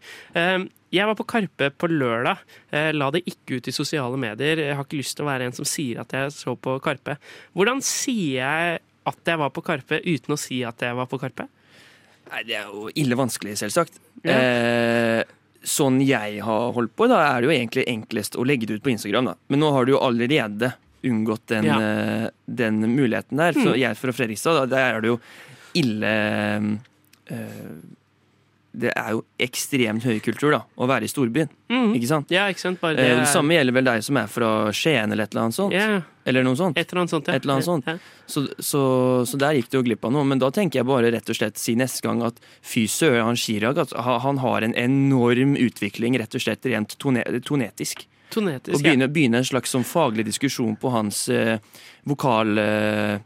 [0.92, 2.38] Jeg var på Karpe på lørdag.
[2.70, 4.60] Eh, La det ikke ut i sosiale medier.
[4.60, 7.16] Jeg har ikke lyst til å være en som sier at jeg så på Karpe.
[7.56, 11.18] Hvordan sier jeg at jeg var på Karpe uten å si at jeg var på
[11.22, 11.48] Karpe?
[12.30, 13.98] Nei, det er jo ille vanskelig, selvsagt.
[14.28, 14.36] Ja.
[14.38, 15.24] Eh,
[15.64, 18.84] sånn jeg har holdt på, da er det jo egentlig enklest å legge det ut
[18.84, 19.26] på Instagram.
[19.26, 19.36] da.
[19.50, 21.80] Men nå har du jo allerede unngått den, Ja.
[21.80, 23.54] eh, den muligheten der.
[23.54, 23.80] Så Mm.
[23.80, 25.20] jeg fra Fredrikstad, da, der er det jo
[25.74, 26.14] ille
[27.28, 27.38] eh,
[28.72, 31.50] Det er jo ekstremt høykultur da, å være i storbyen.
[31.68, 31.90] Mm.
[31.98, 32.30] Ikke sant?
[32.32, 32.80] Ja, ikke sant?
[32.80, 35.48] Bare Det, det det samme gjelder vel deg som er fra Skien eller et eller
[35.48, 35.76] annet sånt.
[35.76, 36.06] Yeah.
[36.24, 36.78] Eller noe sånt.
[36.78, 37.36] Et eller annet sånt, ja.
[37.36, 37.90] Et eller annet sånt.
[37.90, 37.98] Ja.
[38.30, 38.82] Så, så,
[39.28, 40.24] så der gikk du jo glipp av noe.
[40.28, 43.40] Men da tenker jeg bare rett og slett si neste gang at fy søren, han
[43.40, 48.06] Chirag at han har en enorm utvikling rett og slett rent tone, tonetisk.
[48.32, 51.58] Tonetisk, Og begynne, begynne en slags sånn faglig diskusjon på hans eh,
[52.08, 53.18] vokal, eh,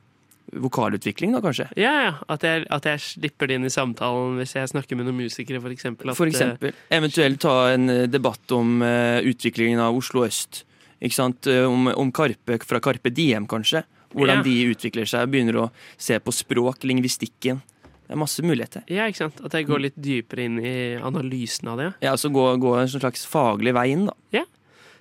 [0.54, 1.68] vokalutvikling, da kanskje.
[1.80, 2.14] Ja, ja.
[2.32, 5.62] At jeg, at jeg slipper det inn i samtalen hvis jeg snakker med noen musikere,
[5.64, 6.12] for eksempel.
[6.12, 6.74] At, For eksempel.
[6.94, 10.64] Eventuelt ta en eh, debatt om uh, utviklingen av Oslo øst.
[11.02, 11.48] Ikke sant?
[11.52, 13.84] Eh, Om, om Karpe fra Karpe Diem, kanskje.
[14.16, 14.44] Hvordan Ja.
[14.44, 15.28] de utvikler seg.
[15.34, 17.62] Begynner å se på språk, lingvistikken.
[18.06, 18.84] Det er masse muligheter.
[18.88, 19.42] Ja, ikke sant?
[19.44, 21.88] At jeg går litt dypere inn i analysen av det.
[22.06, 24.14] Ja, altså gå, gå en slags faglig vei inn, da.
[24.32, 24.44] Ja.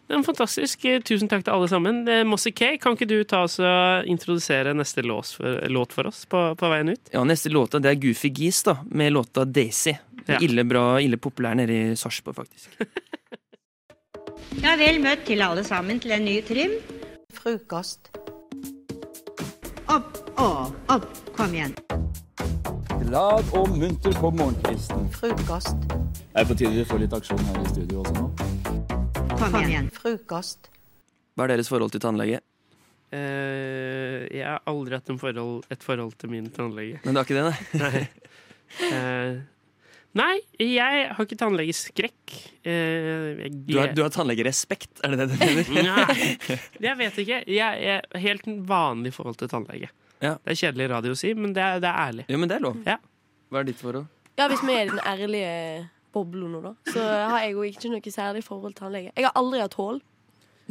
[0.04, 0.84] Det er fantastisk.
[0.84, 2.02] Eh, Tusen takk til alle sammen.
[2.08, 6.10] Eh, Mossy K, kan ikke du ta oss og introdusere neste lås for, låt for
[6.10, 7.12] oss på, på veien ut?
[7.14, 9.94] Ja, Neste låta det er Goofy Gis da, med låta Daisy.
[10.26, 10.38] Ja.
[10.44, 12.76] Ille bra, ille populær nede i Sarpsborg, faktisk.
[14.62, 16.76] Ja, vel møtt til alle sammen til en ny trim.
[17.34, 18.10] Frokost.
[19.90, 21.08] Opp og opp.
[21.36, 21.74] Kom igjen.
[23.02, 25.08] Glad og munter på morgenkvisten.
[25.16, 25.74] Frokost.
[25.90, 28.28] Det er på tide vi får litt aksjon her i studio også nå.
[29.52, 29.88] Kom igjen.
[29.92, 30.70] Frokost.
[31.34, 32.40] Hva er deres forhold til tannlege?
[33.14, 37.00] Eh, jeg har aldri hatt en forhold, et forhold til min tannlege.
[37.04, 37.64] Men du har ikke det, nei?
[37.84, 38.04] Nei.
[38.88, 39.34] Eh,
[40.18, 42.36] nei, jeg har ikke tannlegeskrekk.
[42.66, 45.92] Eh, jeg, Du har, du har tannlegerespekt, er det det du mener?
[46.08, 47.42] Nei, jeg vet ikke.
[47.50, 49.92] Jeg er har helt vanlig forhold til tannlege.
[50.24, 50.36] Ja.
[50.40, 52.26] Det er kjedelig radio å si, men det er, det er ærlig.
[52.32, 52.80] Ja, men det er lov.
[52.88, 52.96] Ja.
[53.52, 54.08] Hva er ditt forhold?
[54.34, 55.50] Ja, Hvis vi er den ærlige
[56.14, 59.10] bobla nå, da, så har jeg jo ikke noe særlig forhold til tannlege.
[59.18, 59.98] Jeg har aldri hatt hull.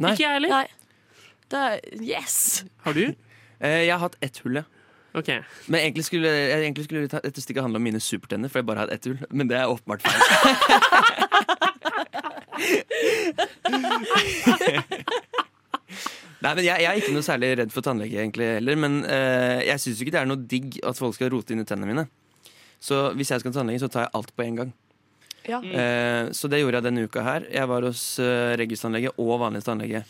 [0.02, 0.10] Nei.
[0.16, 0.52] Ikke jeg heller.
[0.54, 0.66] Nei.
[1.52, 2.36] Det er, yes!
[2.86, 3.04] Har du?
[3.60, 4.66] Eh, jeg har hatt ett hull, ja.
[5.14, 5.38] Okay.
[5.70, 8.66] Men egentlig skulle, jeg, egentlig skulle ta- dette stikket handle om mine supertenner, for jeg
[8.66, 9.18] bare har ett hull.
[9.30, 10.18] Men det er åpenbart feil.
[16.44, 18.76] Nei, men jeg, jeg er ikke noe særlig redd for tannlege egentlig heller.
[18.80, 21.66] Men eh, jeg syns ikke det er noe digg at folk skal rote inn i
[21.68, 22.04] tennene mine.
[22.84, 24.70] Så hvis jeg skal til tannlege, så tar jeg alt på en gang.
[25.48, 25.58] Ja.
[25.60, 27.46] Eh, så det gjorde jeg denne uka her.
[27.52, 30.04] Jeg var hos uh, Regis-tannlege og vanlig tannlege.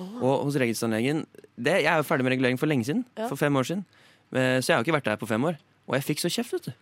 [0.00, 1.26] Og hos Regis-tannlegen
[1.60, 3.04] det- Jeg er jo ferdig med regulering for lenge siden.
[3.18, 3.26] Ja.
[3.28, 3.84] For fem år siden.
[4.32, 5.58] Eh, så jeg har ikke vært der på fem år.
[5.88, 6.72] Og jeg fikk så kjeft, vet du.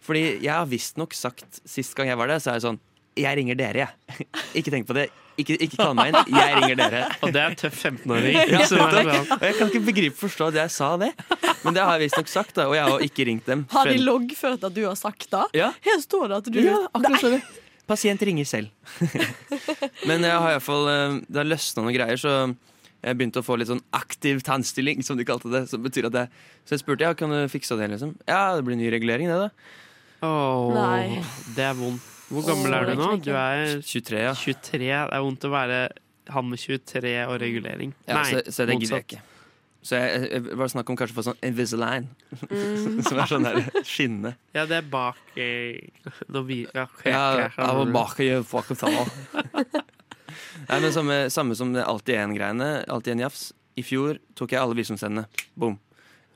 [0.00, 2.78] Fordi jeg har visstnok sagt sist gang jeg var der, så er jeg sånn
[3.18, 4.26] Jeg ringer dere, jeg.
[4.62, 5.08] ikke tenk på det.
[5.38, 6.32] Ikke, ikke kall meg inn.
[6.34, 7.02] Jeg ringer dere.
[7.22, 8.38] Og det er tøff 15-åring.
[8.50, 8.64] Ja.
[9.38, 11.12] Og jeg kan ikke begripe forstå at jeg sa det.
[11.62, 13.64] Men det har jeg visstnok sagt, da, og jeg har ikke ringt dem.
[13.72, 15.44] Har de loggført at du har sagt det?
[15.60, 15.70] Ja.
[15.86, 17.40] Her står det at du Ja, akkurat sånn.
[17.88, 18.68] Pasient ringer selv.
[20.08, 22.34] Men jeg har i hvert fall, eh, det har løsna noen greier, så
[22.98, 25.64] jeg begynte å få litt sånn aktiv tannstilling, som de kalte det.
[25.70, 27.88] Som betyr at jeg, så jeg spurte ja, kan du fikse det.
[27.94, 29.74] liksom Ja, det blir ny regulering, det, da.
[30.26, 31.22] Åh, Nei.
[31.56, 32.17] det er vondt.
[32.28, 33.08] Hvor gammel er du nå?
[33.24, 34.36] Du er 23, ja.
[34.36, 34.84] 23.
[34.84, 35.80] Det er vondt å være
[36.28, 37.94] han med 23 og regulering.
[38.08, 39.12] ja så, så det gidder jeg motsatt.
[39.12, 39.24] ikke.
[39.88, 42.08] Så jeg, jeg, var snakk om kanskje å få sånn Invisalign.
[43.06, 44.34] som er sånn der skinne.
[44.56, 49.14] Ja, det er bak da vi, ja, Ja, bak i bakhotellet.
[50.68, 52.72] Nei, men samme, samme som det alltid én-greiene.
[52.90, 53.48] Alltid en jafs.
[53.78, 55.28] I fjor tok jeg alle visdomstennene.
[55.56, 55.78] Boom.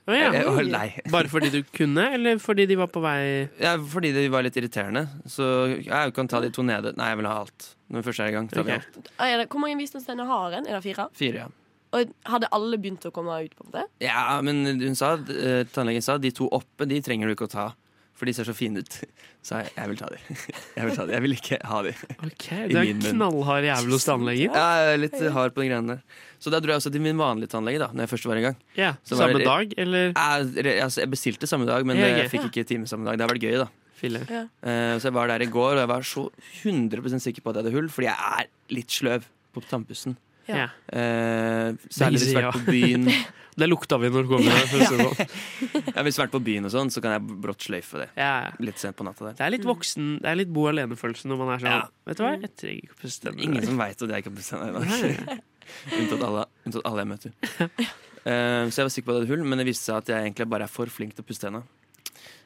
[0.03, 0.31] Å ja.
[0.35, 0.87] Jeg var lei.
[1.13, 4.57] Bare fordi du kunne, eller fordi de var på vei Ja, fordi de var litt
[4.59, 5.05] irriterende.
[5.31, 5.45] Så
[5.79, 6.91] jeg kan ta de to nede.
[6.99, 7.69] Nei, jeg vil ha alt.
[7.87, 9.11] Når vi først er i gang, tar vi alt.
[9.15, 10.67] Ah, er det, hvor mange visdomstenner har en?
[10.67, 11.07] Er det fire?
[11.15, 11.51] Fire, ja.
[11.93, 13.53] Og hadde alle begynt å komme ut?
[13.55, 13.85] på det?
[14.01, 17.53] Ja, men hun sa, eh, tannlegen sa de to oppe de trenger du ikke å
[17.53, 17.67] ta.
[18.13, 18.97] For de ser så fine ut.
[19.43, 20.17] Så jeg, jeg vil ta de.
[20.77, 21.11] Jeg vil ta de.
[21.17, 21.91] Jeg vil ikke ha de.
[22.23, 24.53] Ok, Du er knallhard jævel hos tannlegen.
[24.55, 26.21] Ja, jeg er litt hard på de greiene der.
[26.39, 28.45] Så da dro jeg også til min vanlige tannlege da Når jeg først var i
[28.45, 28.55] gang.
[28.79, 30.13] Ja, Så var Samme det- dag, eller?
[30.15, 33.17] Jeg, altså, jeg bestilte samme dag, men jeg fikk ikke time samme dag.
[33.19, 33.69] Det har vært gøy, da.
[34.03, 34.41] Ja.
[34.67, 36.25] Eh, så jeg var der i går, og jeg var så
[36.63, 40.15] 100% sikker på at jeg hadde hull, fordi jeg er litt sløv på tannpussen.
[40.49, 40.67] Ja.
[40.87, 43.09] Eh, særlig hvis vi har vært på byen.
[43.53, 44.45] Det lukta vi når du kom.
[44.49, 48.07] Ja, hvis vi har vært på byen og sånn, så kan jeg brått sløyfe det.
[48.17, 48.53] Ja, ja.
[48.65, 49.35] Litt sent på natta der.
[49.37, 51.83] Det er litt voksen, det er litt bo alene-følelse når man er sånn Ja.
[52.09, 53.43] Vet du hva, jeg trenger ikke å bestemme.
[53.45, 55.45] Ingen som veit at jeg ikke har bestemt meg i dag.
[55.99, 57.37] Unntatt alle, unntatt alle jeg møter.
[58.23, 60.11] Uh, så jeg var sikker på at det hadde hull, men det viste seg at
[60.15, 61.61] jeg egentlig bare er for flink til å pusse tenna.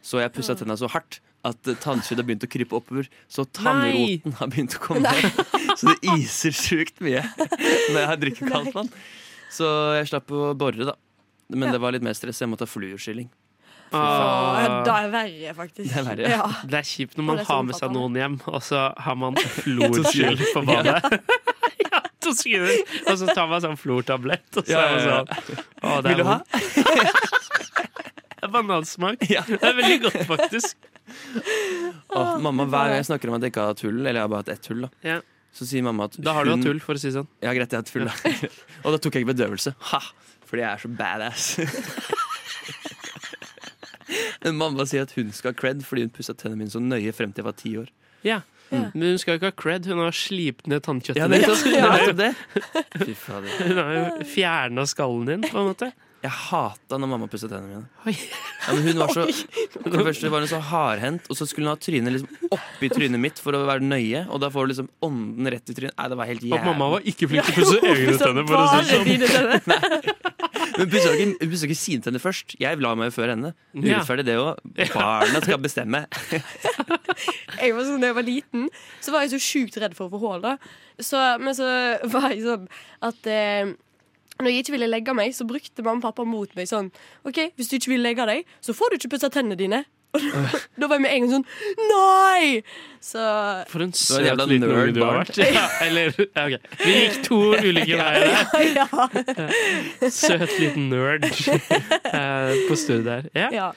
[0.04, 3.10] Så jeg pussa tenna så hardt at tannkjøttet har begynt å krype oppover.
[3.32, 5.42] Så tannroten har begynt å komme ned.
[5.78, 8.92] Så det iser sjukt mye når jeg drikker kaldt vann.
[9.54, 10.96] Så jeg slapp å bore, da.
[11.56, 12.42] Men det var litt mer stress.
[12.44, 13.30] Jeg måtte ha fluorskylling.
[13.96, 15.88] Ah, det er verre, faktisk.
[15.94, 16.48] Det er verre, ja.
[16.68, 19.38] Det er kjipt når man det har med seg noen hjem, og så har man
[19.62, 20.98] florskyld på badet.
[21.86, 22.82] ja, to sekunder.
[23.08, 25.22] Og så tar man sånn flortablett, og så Ja, er man ja, ja.
[25.24, 26.38] sånn Å, det Vil er du ha?
[28.38, 29.24] Det banansmak.
[29.24, 30.76] Det er veldig godt, faktisk.
[32.10, 34.24] Åh, mamma, Hver gang jeg snakker om at jeg ikke har hatt hull, eller jeg
[34.26, 35.18] har bare hatt ett hull, da, Ja.
[35.54, 37.30] så sier mamma at Da har du hatt hull, for å si det sånn.
[37.42, 38.12] Ja, greit, jeg har hatt tull, da.
[38.86, 39.72] Og da tok jeg ikke bedøvelse.
[39.94, 40.02] Ha!
[40.48, 41.44] Fordi jeg er så badass.
[44.44, 47.12] Men mamma sier at hun skal ha cred fordi hun pussa tennene mine så nøye
[47.16, 47.88] frem til jeg var ti år.
[48.24, 48.40] Ja.
[48.72, 51.76] Men hun skal ikke ha cred, hun har slipt ned tannkjøttet Ja, nettopp, ditt.
[51.76, 52.12] Ja, ja.
[53.04, 53.50] Fy fader.
[53.64, 55.88] Hun har jo fjerna skallen din, på en måte.
[56.24, 58.14] Jeg hata når mamma pusset tennene mine.
[58.16, 59.26] Ja, men hun var så,
[59.84, 62.90] for det første var hun så hardhendt, og så skulle hun ha trynet liksom oppi
[62.90, 65.94] trynet mitt for å være nøye, og da får du liksom ånden rett i trynet.
[66.00, 66.66] Nei, det var helt Og jævlig.
[66.72, 68.66] mamma var ikke flink til å pusse egne tenner, for å
[69.06, 69.54] si det sånn.
[70.78, 72.54] Hun pussa ikke, ikke sine tenner først.
[72.62, 73.54] Jeg la meg jo før henne.
[73.78, 74.60] Urettferdig, det òg.
[74.94, 76.04] Barna skal bestemme.
[77.58, 78.68] Jeg var sånn, da jeg var liten,
[79.02, 80.44] så var jeg så sjukt redd for å få hull.
[80.44, 80.58] da.
[81.02, 81.66] Så, Men så
[82.12, 82.68] var jeg sånn
[83.10, 83.72] at eh,
[84.40, 86.90] når jeg ikke ville legge meg, så brukte mamma og pappa mot meg sånn
[87.28, 89.84] OK, hvis du ikke vil legge deg, så får du ikke pussa tennene dine.
[90.18, 91.44] Og da, da var jeg med en gang sånn
[91.90, 92.62] Nei!
[93.04, 93.24] Så
[93.68, 95.36] For en søt jævla liten nerd du har vært.
[95.58, 96.70] Ja, eller, ja, ok.
[96.80, 98.72] Vi gikk to ulike veier der.
[98.72, 100.08] ja, ja.
[100.08, 103.30] Søt liten nerd eh, på studiet der.
[103.36, 103.50] Ja.
[103.52, 103.68] ja.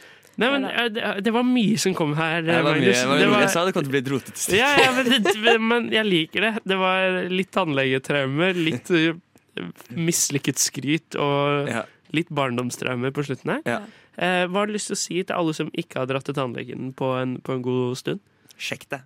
[0.40, 3.28] Nei, men eh, det, var mye som kom her, Det var mye, det var Det
[3.34, 4.56] var- jeg sa det kom til å bli et rotete sted.
[4.60, 6.52] ja, ja, men, men jeg liker det.
[6.64, 9.10] Det var litt tannlegetraumer, litt uh,
[9.90, 11.84] mislykket skryt og Ja.
[12.12, 13.62] litt barndomstraumer på slutten her.
[13.66, 13.80] Ja.
[14.18, 16.34] Eh, hva har du lyst til å si til alle som ikke har dratt til
[16.34, 18.20] tannlegen på en, på en god stund?
[18.58, 19.00] Sjekk det.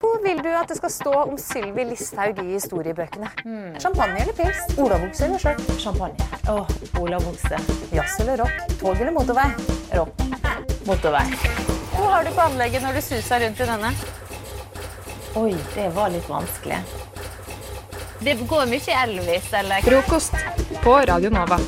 [0.00, 3.30] Hvor vil du at det skal stå om Sylvi Listhaug i historiebøkene?
[3.80, 4.58] Champagne eller pils?
[4.76, 5.62] Olabukse eller skjørt?
[5.80, 6.26] Champagne.
[6.52, 6.68] Åh,
[7.00, 7.56] olabukse.
[7.96, 8.58] Jazz eller rock?
[8.80, 9.48] Tog eller motorvei?
[9.96, 10.12] Rock.
[10.86, 11.24] Motorvei.
[11.96, 13.94] Hvor har du på anlegget når du suser rundt i denne?
[15.36, 16.76] Oi, det var litt vanskelig.
[18.26, 19.84] Det går mye Elvis, eller?
[19.86, 20.34] Frokost
[20.82, 21.60] på Radio Nova.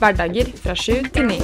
[0.00, 1.36] Hverdager fra sju til ni.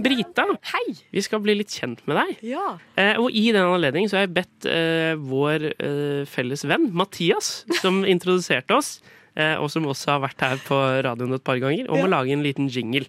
[0.00, 0.94] Brita, Hei.
[1.12, 2.40] vi skal bli litt kjent med deg.
[2.54, 2.70] Ja.
[2.96, 7.66] Eh, og i den anledning så har jeg bedt eh, vår eh, felles venn Mathias,
[7.82, 8.94] som introduserte oss,
[9.36, 12.32] eh, og som også har vært her på radioen et par ganger, om å lage
[12.32, 13.04] en liten jingle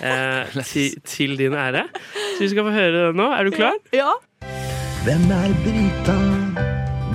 [0.00, 1.86] eh, til, til din ære.
[2.34, 3.30] Så vi skal få høre det nå.
[3.38, 3.78] Er du klar?
[3.94, 4.16] Ja.
[5.06, 6.41] Hvem er Brita?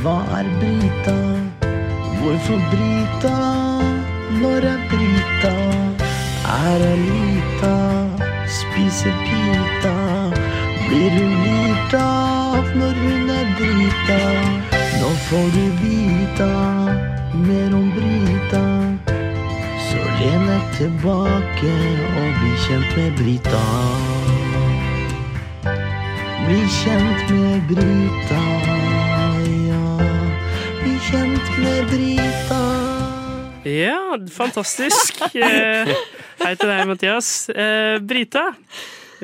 [0.08, 1.16] Hva er Brita?
[2.20, 3.40] Hvorfor Brita?
[4.42, 5.52] Når er Brita?
[6.52, 7.74] Er hun lita?
[8.58, 9.96] Spiser pita?
[10.88, 12.06] Blir hun lita
[12.80, 14.22] når hun er drita?
[15.02, 16.52] Nå får du vita
[17.48, 18.64] mer om Brita.
[19.90, 21.74] Så len deg tilbake
[22.14, 23.66] og bli kjent med Brita.
[26.46, 28.47] Bli kjent med Brita,
[31.62, 32.62] med Brita.
[33.68, 35.22] Ja, fantastisk.
[35.38, 35.90] Eh,
[36.38, 37.28] Hei til deg, Mathias.
[37.50, 38.52] Eh, Brita,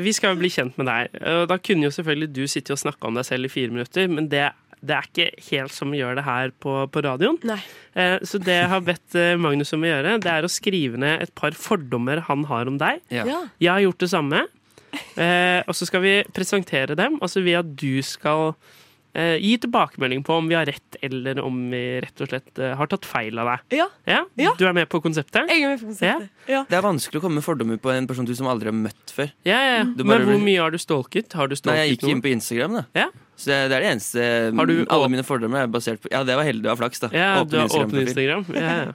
[0.02, 1.14] vi skal jo bli kjent med deg.
[1.50, 4.28] Da kunne jo selvfølgelig du sitte og snakke om deg selv i fire minutter, men
[4.32, 4.48] det,
[4.82, 7.38] det er ikke helt som vi gjør det her på, på radioen.
[7.94, 11.00] Eh, så det jeg har bedt eh, Magnus om å gjøre, det er å skrive
[11.02, 13.04] ned et par fordommer han har om deg.
[13.14, 13.28] Ja.
[13.30, 13.42] Ja.
[13.62, 14.46] Jeg har gjort det samme.
[14.94, 18.52] Eh, og så skal vi presentere dem, altså ved at du skal
[19.14, 22.74] eh, gi tilbakemelding på om vi har rett, eller om vi rett og slett eh,
[22.80, 23.80] har tatt feil av deg.
[24.06, 24.22] Ja.
[24.58, 25.50] Du er med på konseptet?
[25.50, 26.30] Jeg er med på konseptet.
[26.50, 26.64] Ja.
[26.70, 29.14] Det er vanskelig å komme med fordommer på en person du som aldri har møtt
[29.16, 29.30] før.
[29.48, 29.84] Ja, ja, ja.
[29.90, 31.34] Du Men bare- hvor mye har du stalket?
[31.34, 32.86] Har du Nei, jeg gikk inn på Instagram, da.
[32.98, 33.08] Ja.
[33.38, 36.20] Så det, det er det eneste Har du Alle mine fordommer er basert på Ja,
[36.24, 37.10] det var heldig og flaks, da.
[37.10, 38.08] Ja, du har åpen Instagram-profil.
[38.12, 38.46] Instagram.
[38.54, 38.94] Ja, ja.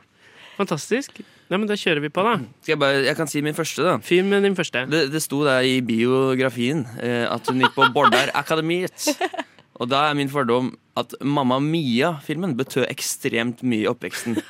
[0.58, 1.20] Fantastisk.
[1.48, 2.36] Nei, men Da kjører vi på, da.
[2.62, 3.96] Skal jeg, bare, jeg kan si min første, da.
[4.04, 4.84] Fyr med din første.
[4.90, 9.08] Det, det sto der i biografien eh, at hun gikk på Bordar Akademiet.
[9.78, 14.38] Og da er min fordom at Mamma Mia-filmen betød ekstremt mye i oppveksten.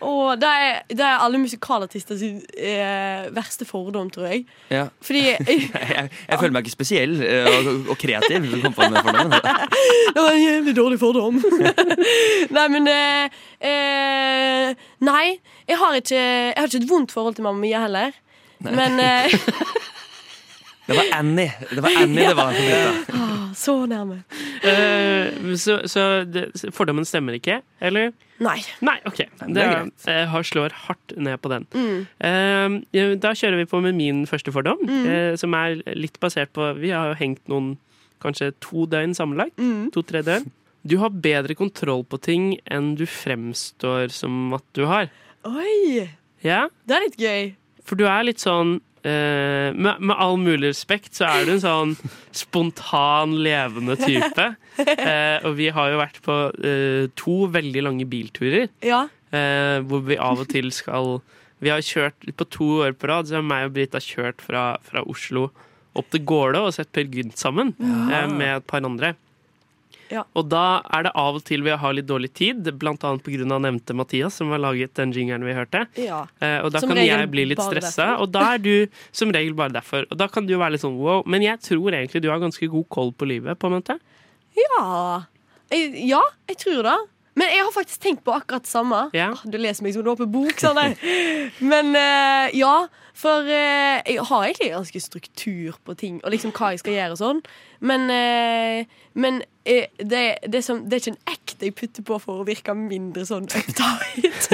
[0.00, 4.46] Og det er, det er alle musikalartister sin eh, verste fordom, tror jeg.
[4.72, 4.86] Ja.
[5.04, 5.38] Fordi Jeg,
[5.96, 8.46] jeg, jeg føler meg ikke spesiell eh, og, og kreativ.
[8.62, 9.36] kom på den fordommen.
[10.14, 11.42] Det var en jævlig dårlig fordom.
[12.56, 15.26] nei, men eh, eh, Nei,
[15.68, 18.16] jeg har, ikke, jeg har ikke et vondt forhold til Mamma Mia heller.
[18.64, 18.72] Nei.
[18.76, 19.36] Men eh,
[20.90, 21.52] Det var Annie.
[21.70, 22.56] Det var Annie det var.
[23.20, 24.20] ah, Så nærme.
[24.64, 28.10] Uh, så så det, fordommen stemmer ikke, eller?
[28.40, 28.56] Nei.
[28.84, 29.20] Nei, OK.
[29.22, 31.66] det Det er jeg har slår hardt ned på den.
[31.76, 31.98] Mm.
[32.24, 35.04] Uh, ja, da kjører vi på med min første fordom, Mm.
[35.06, 37.76] uh, som er litt basert på Vi har jo hengt noen
[38.20, 39.56] kanskje to døgn sammenlagt.
[39.58, 39.90] Mm.
[39.94, 40.50] To-tre døgn.
[40.82, 45.10] Du har bedre kontroll på ting enn du fremstår som at du har.
[45.44, 46.08] Oi!
[46.44, 46.68] Ja?
[46.88, 47.50] Det er litt gøy.
[47.84, 51.62] For du er litt sånn eh, med, med all mulig respekt så er du en
[51.62, 51.94] sånn
[52.36, 54.46] spontan, levende type.
[54.80, 58.70] Uh, og vi har jo vært på uh, to veldig lange bilturer.
[58.84, 59.06] Ja.
[59.30, 61.20] Hvor vi av og til skal
[61.62, 64.42] Vi har kjørt på to år på rad, så har meg og Britt har kjørt
[64.42, 65.52] fra, fra Oslo
[65.94, 68.24] opp til Gålå og sett Per Gynt sammen Ja.
[68.26, 69.12] med et par andre.
[70.10, 70.24] Ja.
[70.34, 73.58] Og da er det av og til vi har litt dårlig tid, annet pga.
[73.62, 75.86] nevnte Mathias, som har laget den jingeren vi hørte.
[75.96, 76.24] Ja.
[76.40, 79.54] Eh, og da Som kan jeg bli litt stressa, og da er du som regel
[79.54, 80.06] bare derfor.
[80.10, 81.22] Og da kan du jo være litt sånn wow.
[81.26, 83.98] Men jeg tror egentlig du har ganske god koll på livet, på en måte.
[84.58, 85.22] Ja.
[85.70, 86.98] Ja, jeg tror det.
[87.40, 89.04] Men jeg har faktisk tenkt på akkurat det samme.
[89.16, 89.30] Ja.
[89.32, 90.96] Ah, Du leser meg som en åpen bok, sånn.
[91.72, 92.74] Men uh, ja,
[93.16, 97.16] for uh, jeg har egentlig ganske struktur på ting, og liksom hva jeg skal gjøre
[97.16, 97.40] og sånn.
[97.80, 102.42] Men, uh, men det, det, som, det er ikke en act jeg putter på for
[102.42, 104.48] å virke mindre sånn uptight.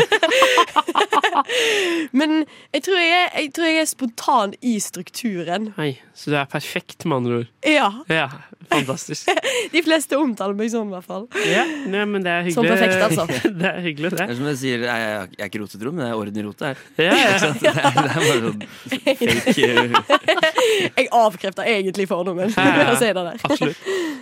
[2.18, 2.44] men
[2.74, 5.70] jeg tror jeg, er, jeg tror jeg er spontan i strukturen.
[5.78, 7.52] Hei, så du er perfekt, med andre ord.
[7.66, 7.90] Ja.
[8.10, 8.28] Ja,
[8.70, 9.30] fantastisk.
[9.74, 11.26] De fleste omtaler meg sånn, i hvert fall.
[11.48, 12.56] Ja, nei, men det er hyggelig.
[12.56, 13.26] Sånn perfekt, altså.
[13.60, 14.20] det er hyggelig, det.
[14.20, 16.46] Det er som jeg sier, jeg, jeg, er ikke rotetro, men det er orden i
[16.46, 16.84] rotet her.
[17.06, 17.34] Ja, ja.
[17.56, 22.52] Det, er, det er bare sånn fake eh, Jeg avkrefter egentlig fordommen.
[22.52, 23.24] Ja, ja.
[23.46, 23.80] Absolutt.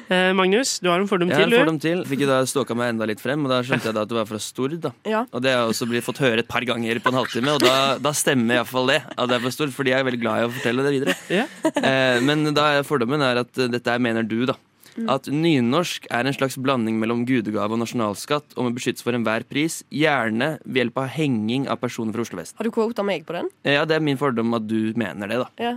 [0.09, 1.41] Eh, Magnus, du har en fordom til, du.
[1.41, 2.03] Jeg har en fordom til.
[2.09, 4.17] Fikk jo da ståka meg enda litt frem, og da skjønte jeg da at du
[4.19, 4.77] var fra Stord.
[4.85, 5.25] da Ja.
[5.31, 7.65] Og det har jeg også blitt fått høre et par ganger på en halvtime, og
[7.65, 9.01] da, da stemmer iallfall det.
[9.15, 11.17] At det er fra Stord, fordi jeg er veldig glad i å fortelle det videre.
[11.33, 11.47] Ja.
[11.73, 14.57] Eh, men da er fordommen er at dette er mener du, da.
[14.95, 15.09] Mm.
[15.11, 19.43] At nynorsk er en slags blanding mellom gudegave og nasjonalskatt, og må beskyttes for enhver
[19.49, 22.55] pris, gjerne ved hjelp av henging av personer fra Oslo vest.
[22.61, 23.51] Har du quota meg på den?
[23.67, 25.49] Ja, det er min fordom at du mener det, da.
[25.59, 25.73] Ja.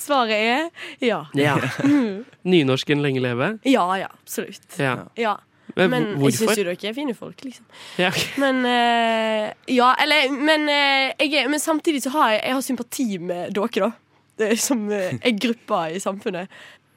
[0.00, 1.20] Svaret er ja.
[1.36, 1.58] Ja.
[2.54, 3.52] Nynorsken lenge leve.
[3.68, 4.64] Ja, ja, absolutt.
[4.80, 5.02] Ja.
[5.18, 5.36] Ja.
[5.76, 7.66] Men Men jeg syns jo dere er fine folk, liksom.
[8.00, 8.08] Ja.
[8.40, 13.08] Men eh, Ja, eller Men, eh, jeg, men samtidig så har jeg, jeg har sympati
[13.18, 14.54] med dere, da.
[14.56, 16.48] som er eh, ei gruppe i samfunnet.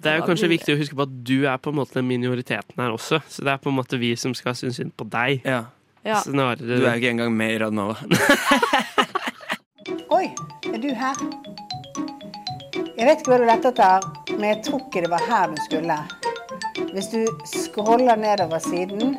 [0.01, 2.07] Det er jo kanskje viktig å huske på at du er på en måte den
[2.09, 3.21] minoriteten her også.
[3.29, 5.45] Så det er på en måte vi som skal synes synd på deg.
[5.45, 5.65] Ja.
[6.01, 6.17] Ja.
[6.25, 7.93] Snarere Du er jo ikke engang med i Radnova.
[10.17, 10.31] Oi,
[10.71, 11.21] er du her?
[12.97, 15.61] Jeg vet ikke hva du lette etter, men jeg tror ikke det var her du
[15.67, 15.99] skulle.
[16.91, 19.15] Hvis du scroller nedover siden,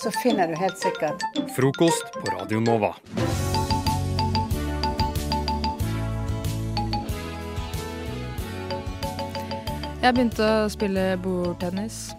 [0.00, 1.22] så finner du helt sikkert
[1.56, 2.94] Frokost på Radio Nova.
[10.04, 12.10] Jeg begynte å spille bordtennis.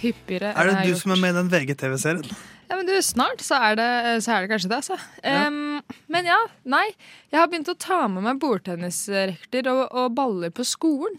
[0.00, 1.02] Hyppigere Er det du gjort.
[1.02, 2.30] som er med i den VGTV-serien?
[2.70, 3.88] Ja, men du, Snart så er det,
[4.24, 4.96] så er det kanskje det, altså.
[5.20, 6.86] Em, men ja, nei.
[7.28, 11.18] Jeg har begynt å ta med meg bordtennisrekter og, og baller på skolen.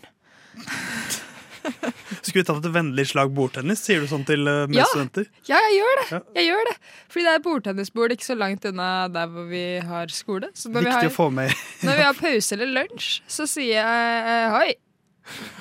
[2.25, 3.83] Skulle vi tatt et vennlig slag bordtennis?
[3.85, 4.87] Sier du sånn til uh, Ja.
[4.89, 5.29] studenter?
[5.45, 6.21] Ja, jeg gjør det.
[6.39, 6.73] Jeg gjør det.
[7.13, 10.49] Fordi det er bordtennisbord ikke så langt unna der hvor vi har skole.
[10.57, 11.53] Så når vi Viktig har, å få med.
[11.85, 14.73] når vi har pause eller lunsj, så sier jeg eh, hoi.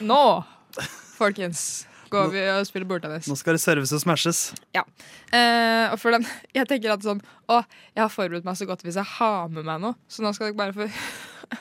[0.04, 0.20] Nå,
[1.16, 3.28] folkens, går vi og spiller bordtennis.
[3.30, 4.40] Nå skal det serves og smashes.
[4.76, 4.84] Ja.
[5.32, 7.62] Eh, og for den, jeg tenker at sånn Å,
[7.94, 9.96] jeg har forberedt meg så godt hvis jeg har med meg noe.
[10.12, 10.90] Så nå skal dere bare få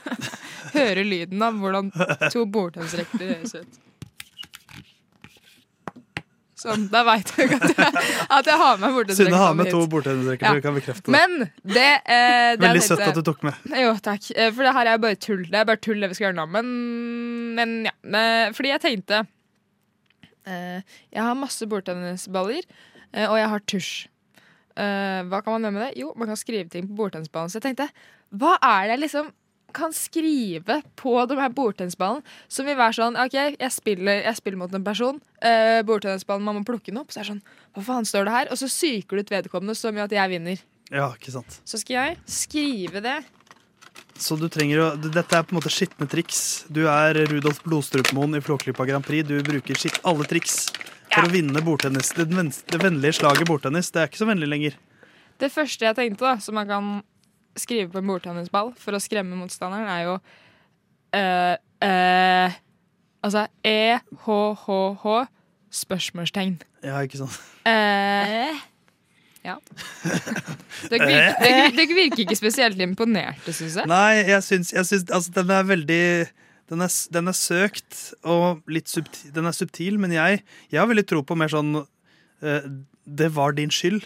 [0.78, 1.94] høre lyden av hvordan
[2.34, 3.80] to bordtennisrekter høres ut.
[6.62, 8.02] Sånn, da veit dere at jeg,
[8.38, 9.32] at jeg har med bordtennisracket.
[9.32, 9.90] Synne har med to hit.
[9.96, 11.14] bordtennisraketter, vi kan bekrefte det.
[11.16, 13.58] Men det, eh, det Veldig søtt at du tok med.
[13.82, 14.28] Jo, takk.
[14.36, 15.42] Eh, For det her er bare tull.
[15.50, 16.46] Det er bare tull det vi skal gjøre nå.
[16.54, 16.72] Men,
[17.58, 17.96] men ja.
[18.22, 19.24] Eh, Fordi jeg tenkte
[20.46, 20.80] eh,
[21.12, 22.64] Jeg har masse bordtennisballer,
[23.14, 23.92] eh, og jeg har tusj.
[24.78, 25.92] Eh, hva kan man gjøre med det?
[26.02, 27.52] Jo, man kan skrive ting på bordtennisballen.
[27.52, 27.90] Så jeg tenkte,
[28.38, 29.34] hva er det liksom
[29.76, 34.62] kan skrive på de her bordtennisballene som vil være sånn OK, jeg spiller, jeg spiller
[34.62, 35.20] mot en person.
[35.42, 37.12] Uh, bordtennisballen, man må plukke den opp.
[37.14, 37.44] Så er det sånn
[37.76, 38.52] Hva faen står det her?
[38.54, 40.64] Og så psyker du ut vedkommende så mye at jeg vinner.
[40.92, 41.62] Ja, ikke sant.
[41.64, 43.20] Så skal jeg skrive det.
[44.22, 46.66] Så du trenger å Dette er på en måte skitne triks.
[46.70, 49.26] Du er Rudolf Blodstrupmoen i Flåklypa Grand Prix.
[49.28, 50.68] Du bruker skitt, alle triks
[51.12, 52.14] for å vinne bordtennis.
[52.18, 53.92] Det, det vennlige slaget bordtennis.
[53.92, 54.78] Det er ikke så vennlig lenger.
[55.42, 56.92] Det første jeg tenkte, da, som man kan
[57.60, 60.18] skrive på en bordtennisball for å skremme motstanderen, er jo
[61.18, 62.60] uh, uh,
[63.22, 65.16] Altså E-H-H-H
[65.72, 66.56] spørsmålstegn.
[66.82, 67.36] Ja, ikke sant.
[67.68, 68.58] Uh,
[69.46, 69.56] ja.
[70.90, 73.90] Dere virker, dere, dere virker ikke spesielt imponerte, syns jeg.
[73.90, 76.06] Nei, jeg syns, jeg syns altså, den er veldig
[76.72, 80.42] den er, den er søkt og litt subtil, den er subtil, men jeg,
[80.72, 82.70] jeg har veldig tro på mer sånn eh,
[83.04, 84.06] Det var din skyld.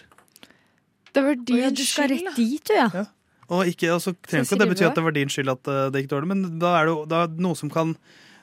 [1.14, 3.06] Det var din ja, du skal skyld, rett dit, du, ja.
[3.52, 5.82] Og ikke, altså, trenger ikke det betyr bety at det var din skyld at eh,
[5.94, 7.94] det gikk dårlig, men da er det da er det noe som kan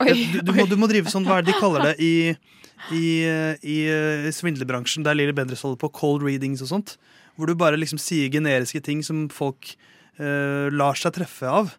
[0.03, 2.13] Oi, du, du, må, du må drive sånn, hva er det de kaller det i,
[2.95, 6.95] i, eh, i eh, svindlerbransjen, der Lilly Bendriss holder på, cold readings og sånt,
[7.35, 9.73] hvor du bare liksom sier generiske ting som folk
[10.21, 11.71] uh, lar seg treffe av.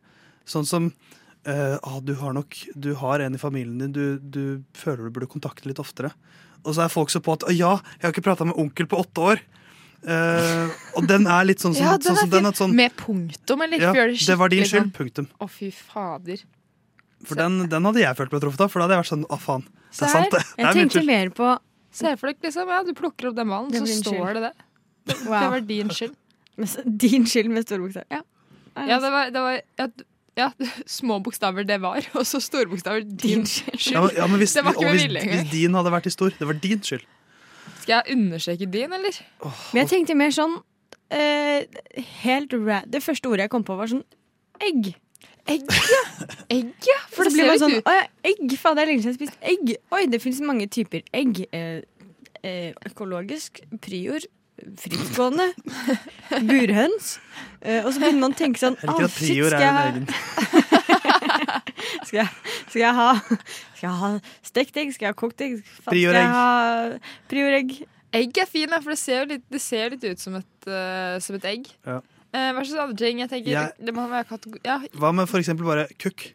[0.50, 4.64] Sånn som uh, ah, du har nok Du har en i familien din du, du
[4.74, 6.10] føler du burde kontakte litt oftere.
[6.64, 8.88] Og så er folk så på at «Å ja, jeg har ikke prata med onkel
[8.90, 9.44] på åtte år.
[10.05, 13.80] Eh, og den er litt sånn som, Ja, sånn, den er sånn, Med punktum, eller?
[13.80, 14.82] Ja, det, det var din skyld.
[14.82, 14.90] sånn.
[14.98, 15.28] Punktum.
[15.40, 16.42] Å, fy fader.
[17.24, 18.72] For den, den hadde jeg følt meg truffet av.
[18.74, 19.64] For da hadde jeg vært sånn Å, faen.
[19.94, 20.42] Det er sant, det.
[20.59, 21.07] det er min skyld.
[21.09, 21.55] mer på
[21.94, 24.34] Se for deg liksom, ja, du plukker opp den ballen, så står skyld.
[24.34, 24.55] det det.
[25.07, 25.38] Det, Wow.
[25.40, 26.14] det var din skyld.
[27.05, 28.07] Din skyld med store bokstaver.
[28.11, 28.20] Ja.
[28.88, 29.86] Ja, det var, det var ja,
[30.36, 30.48] ja,
[30.98, 33.78] små bokstaver det var, og så store bokstaver din skyld.
[33.94, 36.12] Ja, men, ja, men hvis, det var ikke med vilje hvis din hadde vært i
[36.14, 37.07] stor, det var din skyld.
[37.85, 39.22] Skal jeg understreke din, eller?
[39.45, 40.55] Men jeg tenkte mer sånn
[41.12, 41.66] eh,
[42.24, 44.05] Helt ra Det første ordet jeg kom på, var sånn
[44.64, 44.95] egg.
[45.51, 46.05] Egg, ja.
[46.49, 47.01] Egg, ja.
[47.12, 48.55] For det blir litt sånn ut Å ja, egg.
[48.57, 49.74] Faen, det er lenge siden jeg har spist egg.
[49.93, 51.43] Oi, det fins mange typer egg.
[51.53, 51.82] Eh,
[52.41, 54.24] eh, økologisk, prior,
[54.80, 55.51] frittgående,
[56.49, 57.18] burhøns.
[57.61, 59.68] Eh, og så begynner man å tenke sånn Jeg liker «Å, at shit, prior skal
[59.68, 60.63] er en jeg
[62.14, 63.08] skal, jeg, skal jeg ha
[63.74, 64.10] Skal jeg ha
[64.46, 64.94] stekt egg?
[64.94, 65.58] Skal jeg ha kokt egg?
[65.90, 67.00] Prior egg.
[67.32, 67.74] Prior egg.
[68.14, 71.16] Egg er fin, for det ser jo litt, det ser litt ut som et, uh,
[71.18, 71.66] som et egg.
[71.82, 71.96] Ja.
[72.30, 73.18] Eh, hva slags andre ting?
[73.24, 74.60] Jeg tenker, Jeg- Det må være kategori...
[74.66, 76.28] Ja, Hva med for eksempel bare kukk?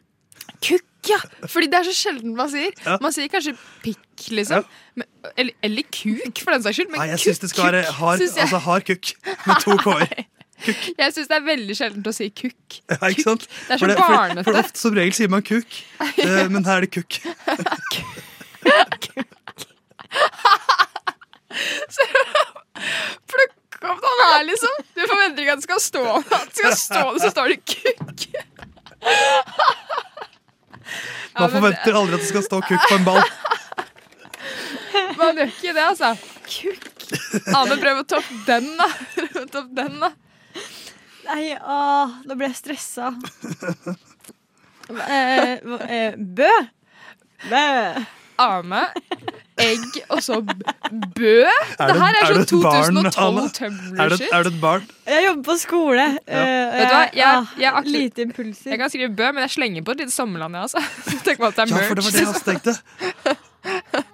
[0.60, 1.16] kukk, ja!
[1.48, 2.72] Fordi det er så sjelden man sier.
[2.84, 2.98] Ja.
[3.00, 3.54] Man sier kanskje
[3.84, 4.64] pikk, liksom.
[4.96, 5.06] Men,
[5.36, 6.90] eller, eller kuk, for den saks skyld.
[6.92, 9.12] Men Nei, jeg syns det skal være hard, jeg- altså hard kukk
[9.46, 10.26] med to k-er.
[11.00, 12.80] Jeg syns det er veldig sjeldent å si kukk.
[12.90, 13.46] Ja, ikke sant?
[13.48, 14.44] Det er så For for, barnete.
[14.48, 17.20] for ofte som regel sier man kukk, uh, men her er det kukk.
[23.30, 24.74] Plukk opp den her, liksom.
[24.94, 27.58] Du forventer ikke at det skal stå At det skal stå det, så står det
[27.64, 28.26] kukk.
[31.40, 33.22] Man ja, forventer aldri at det skal stå kukk på en ball.
[35.20, 36.14] Man gjør ikke det, altså.
[36.50, 36.88] Kukk.
[37.46, 38.88] Ja, men prøv å toppe den, da.
[39.14, 40.10] Prøv å toppe den, da.
[41.30, 43.12] Nei, åh, nå ble jeg stressa.
[44.90, 46.50] eh, eh, bø?
[47.50, 47.66] Bø.
[48.40, 48.80] Ame,
[49.60, 51.32] egg og så bø.
[51.44, 53.02] Er det her er, er sånn 2012 Anna?
[53.04, 54.30] Er du, Tumblr-shit.
[54.32, 54.86] er du et barn?
[55.12, 56.06] Jeg jobber på skole.
[56.24, 57.02] Eh, Vet du hva?
[57.12, 58.70] Jeg, jeg, akkurat- lite impulser.
[58.72, 60.80] jeg kan skrive bø, men jeg slenger på et lite sommerland, jeg, altså.
[61.28, 61.88] Tenk meg at det er Ja, merch.
[61.92, 63.36] for det var det jeg også tenkte.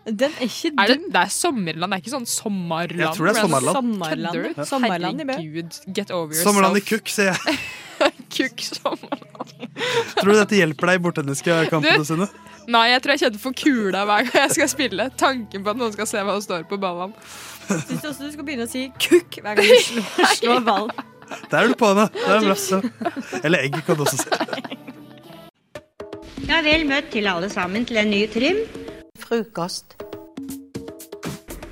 [0.06, 3.00] Den er ikke Er det, det er sommerland, det er ikke sånn sommerland.
[3.02, 3.76] Jeg tror det er sommerland.
[3.76, 4.36] Sommerland.
[4.36, 4.64] Kødder du?
[4.70, 5.32] Sommerland i Bø.
[5.34, 6.46] Herregud, get over yourself.
[6.46, 7.56] Sommerland i kukk, sier jeg.
[8.36, 9.54] Kukk sommerland.
[10.20, 12.28] Tror du dette hjelper deg i bordtenniskampene Du- sine?
[12.66, 15.04] Nei, jeg tror jeg kjenner for kula hver gang jeg skal spille.
[15.18, 17.12] Tanken på at noen skal se hva det står på ballen.
[17.68, 21.04] Syns du også du skal begynne å si kukk hver gang du slår, slår ballen?
[21.50, 22.08] Der er du på henne.
[22.14, 22.56] Det er bra.
[22.58, 22.78] så.
[23.42, 24.28] Eller egg kan du også si.
[26.46, 28.60] Ja, vel møtt til alle sammen til en ny trim.
[29.26, 29.96] Frokost.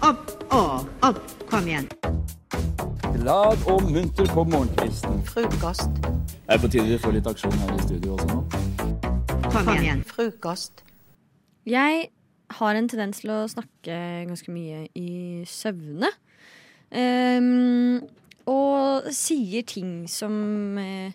[0.02, 1.20] Opp og opp.
[1.46, 1.84] Kom igjen.
[3.14, 5.20] Glad og munter på morgenkvisten.
[5.28, 6.00] Frokost.
[6.02, 8.40] Det er på tide vi får litt aksjon her i studio også nå.
[9.54, 10.02] Kom igjen.
[10.08, 10.82] Frokost.
[11.70, 12.08] Jeg
[12.58, 14.00] har en tendens til å snakke
[14.32, 15.14] ganske mye i
[15.46, 16.10] søvne.
[16.90, 18.02] Um,
[18.50, 21.14] og sier ting som eh,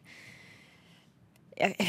[1.60, 1.88] jeg,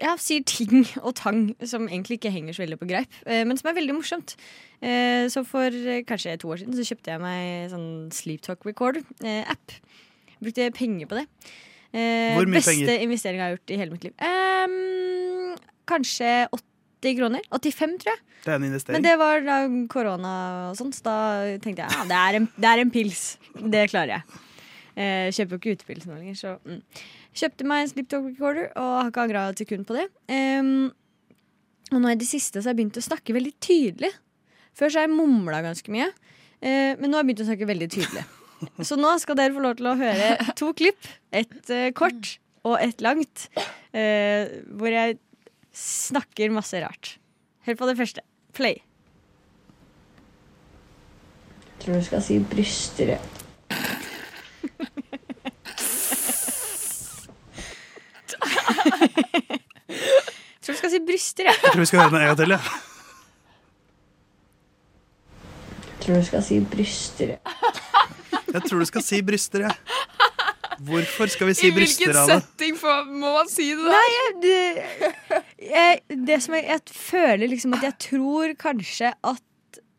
[0.00, 3.58] jeg sier ting og tang som egentlig ikke henger så veldig på greip, eh, men
[3.58, 4.36] som er veldig morsomt.
[4.80, 8.64] Eh, så for eh, kanskje to år siden så kjøpte jeg meg sånn Sleep Talk
[8.68, 9.76] Record-app.
[10.40, 11.26] Brukte penger på det.
[11.90, 13.04] Hvor mye beste penger?
[13.04, 14.12] investering jeg har gjort i hele mitt liv.
[14.24, 15.56] Um,
[15.90, 17.48] kanskje 80 kroner.
[17.50, 18.22] 85, tror jeg.
[18.44, 18.96] Det er en investering.
[18.96, 19.56] Men det var da
[19.92, 20.34] korona
[20.70, 21.16] og sånn, så da
[21.60, 23.24] tenkte jeg ja, det er en, det er en pils.
[23.58, 24.38] Det klarer jeg.
[24.94, 26.80] Uh, kjøper jo ikke utepils nå lenger, så mm.
[27.36, 30.08] Kjøpte meg en sliptalk Talk Recorder og har ikke angra et sekund på det.
[30.32, 30.90] Um,
[31.90, 34.10] og nå i det siste så har jeg begynt å snakke veldig tydelig.
[34.78, 37.70] Før så har jeg mumla ganske mye, uh, men nå har jeg begynt å snakke
[37.70, 38.26] veldig tydelig.
[38.84, 41.06] Så nå skal dere få lov til å høre to klipp.
[41.32, 42.34] Et uh, kort
[42.68, 43.46] og et langt.
[43.94, 45.16] Uh, hvor jeg
[45.72, 47.14] snakker masse rart.
[47.64, 48.24] Hør på det første.
[48.56, 48.82] Play.
[51.70, 53.16] Jeg Tror du skal si bryster.
[60.60, 61.56] Tror du skal si bryster, jeg.
[61.56, 62.50] Jeg tror vi skal høre den en gang til.
[62.54, 62.60] Ja.
[66.00, 67.36] Tror du skal si bryster.
[68.50, 69.74] Jeg tror du skal si bryster, jeg.
[70.80, 72.38] Hvorfor skal vi si I bryster hvilken av det?
[72.40, 73.84] setting for, må man si det?
[73.84, 73.92] der?
[73.92, 79.44] Nei, jeg, det, jeg, det som jeg, jeg føler liksom at jeg tror kanskje at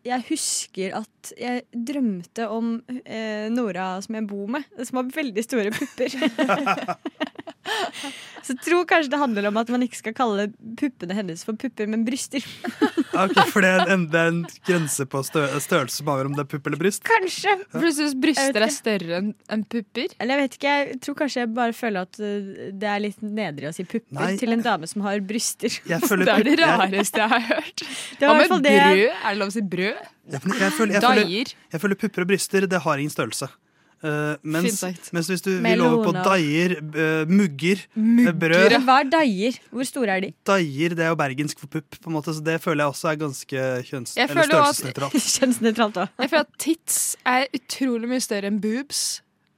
[0.01, 2.71] jeg husker at jeg drømte om
[3.05, 6.15] eh, Nora som jeg bor med, som har veldig store pupper.
[8.41, 10.47] Så tro tror kanskje det handler om at man ikke skal kalle
[10.79, 12.45] puppene hennes for pupper, men bryster.
[13.11, 16.35] Ok, For det er en, det er en grense på stø størrelse som avgjør om
[16.37, 17.03] det er pupp eller bryst?
[17.03, 17.57] Kanskje.
[17.73, 20.13] For du syns bryster er større enn en pupper?
[20.15, 23.19] Eller jeg vet ikke, jeg tror kanskje jeg bare føler at uh, det er litt
[23.21, 24.29] nedrig å si pupper Nei.
[24.39, 25.75] til en dame som har bryster.
[25.91, 27.83] Jeg føler Det er det rareste jeg har hørt.
[27.83, 29.03] Det var Hva med fall det- brød?
[29.11, 30.07] Er det lov å si brød?
[30.31, 33.51] Jeg, jeg, føler, jeg, føler, jeg føler pupper og bryster, det har ingen størrelse.
[34.01, 34.79] Eh, mens,
[35.13, 39.59] mens hvis du vil over på deier, uh, mugger, mugger, eh, brød Hva er deier?
[39.69, 40.29] Hvor store er de?
[40.49, 43.11] Deier det er jo bergensk for pupp, på en måte, så det føler jeg også
[43.11, 44.15] er ganske kjønns...
[44.17, 45.27] Jeg Eller størrelsesnøytralt.
[45.37, 46.23] Kjønnsnøytralt også.
[46.23, 46.97] Jeg føler at tits
[47.29, 49.03] er utrolig mye større enn boobs.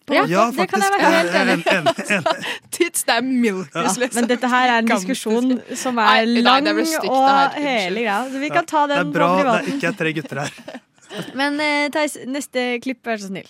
[0.03, 0.25] På Ja.
[0.27, 1.75] Ja, det kan jeg være helt enig i.
[1.77, 4.19] en- en- en- Tits, det er milk liksom.
[4.19, 7.55] Men dette her er en diskusjon som er lang og.
[7.55, 8.19] Hele greia.
[8.27, 9.39] Så vi kan ta den på privaten.
[9.39, 10.81] Det er bra det er ikke er tre gutter her.
[11.39, 11.61] Men
[11.95, 13.47] Theis, neste klipp, vær så snill.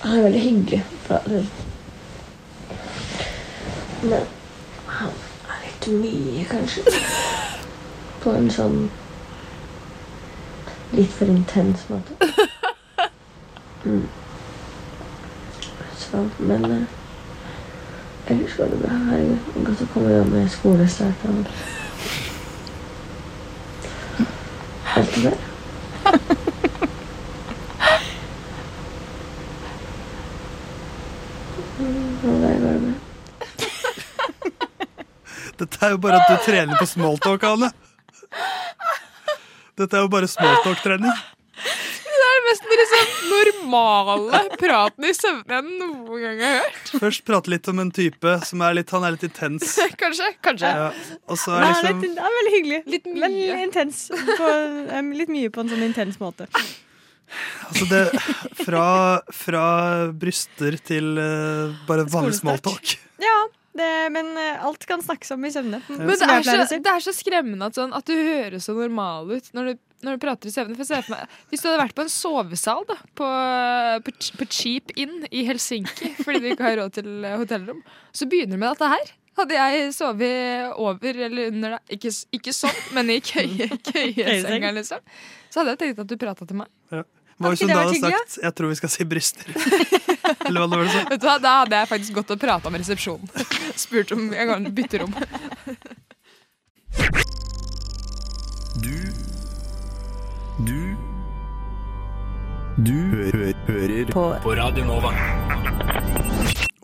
[0.00, 0.84] Han er veldig hyggelig.
[4.02, 4.26] Men
[4.86, 5.14] han
[5.48, 6.82] er litt mye, kanskje.
[8.24, 8.90] På en sånn
[10.94, 12.12] litt for intens måte.
[13.84, 14.08] Mm.
[15.98, 16.82] Så, men eh,
[18.32, 18.88] ellers går det bra.
[19.10, 21.26] Herregud, godt å komme i gang med skolestart
[24.94, 25.36] alt det der.
[31.78, 32.13] Mm, og der går det bra.
[35.58, 37.68] Dette er jo bare at du trener på smalltalk, Ane.
[39.78, 41.14] Dette er jo bare smalltalk-trening.
[42.04, 46.84] Det er mest liksom normale praten i søvne jeg noen gang har hørt.
[47.02, 49.64] Først prate litt om en type som er litt Han er litt intens.
[50.02, 50.28] Kanskje.
[50.44, 50.70] kanskje.
[50.70, 50.88] Ja,
[51.28, 52.80] og så er liksom det er veldig hyggelig.
[52.96, 53.20] Litt mye.
[53.20, 53.32] Men
[53.66, 53.96] intens.
[54.14, 54.46] På,
[54.94, 56.44] um, litt mye på en sånn intens måte.
[57.68, 58.04] Altså det,
[58.64, 58.86] fra,
[59.34, 59.66] fra
[60.12, 62.96] bryster til uh, bare vanlig smalltalk.
[63.22, 63.36] Ja,
[63.74, 65.80] det, men eh, alt kan snakkes om i søvne.
[65.88, 69.32] Men det er, så, det er så skremmende at, sånn, at du høres så normal
[69.34, 70.76] ut når du, når du prater i søvne.
[70.78, 73.30] Hvis du hadde vært på en sovesal da, på,
[74.06, 77.82] på, på Cheap Inn i Helsinki fordi du ikke har råd til eh, hotellrom,
[78.14, 79.12] så begynner du med dette her.
[79.40, 85.02] Hadde jeg sovet over eller under deg, ikke, ikke sånn, men i køye, køyesenga, liksom,
[85.50, 86.70] så hadde jeg tenkt at du prata til meg.
[86.94, 87.02] Ja.
[87.40, 89.48] Hva hvis hun da hadde sagt 'jeg tror vi skal si bryster'?
[90.46, 92.40] Eller hva det var det så Vet du hva, Da hadde jeg faktisk gått og
[92.40, 93.28] prata med resepsjonen.
[93.84, 95.14] Spurt om jeg kan bytte rom.
[98.84, 98.96] Du
[100.64, 100.80] Du
[102.84, 104.24] Du hø hører på.
[104.42, 105.10] på Radio Nova.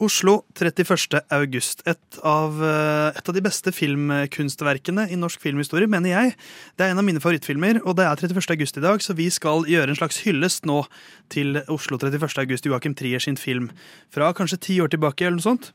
[0.00, 1.20] Oslo 31.
[1.28, 1.82] august.
[1.86, 6.36] Et av, eh, et av de beste filmkunstverkene i norsk filmhistorie, mener jeg.
[6.76, 8.50] Det er en av mine favorittfilmer, og det er 31.
[8.50, 10.86] august i dag, så vi skal gjøre en slags hyllest nå
[11.28, 12.38] til Oslo 31.
[12.38, 13.70] august, Joakim Trier sin film.
[14.10, 15.72] Fra kanskje ti år tilbake, eller noe sånt.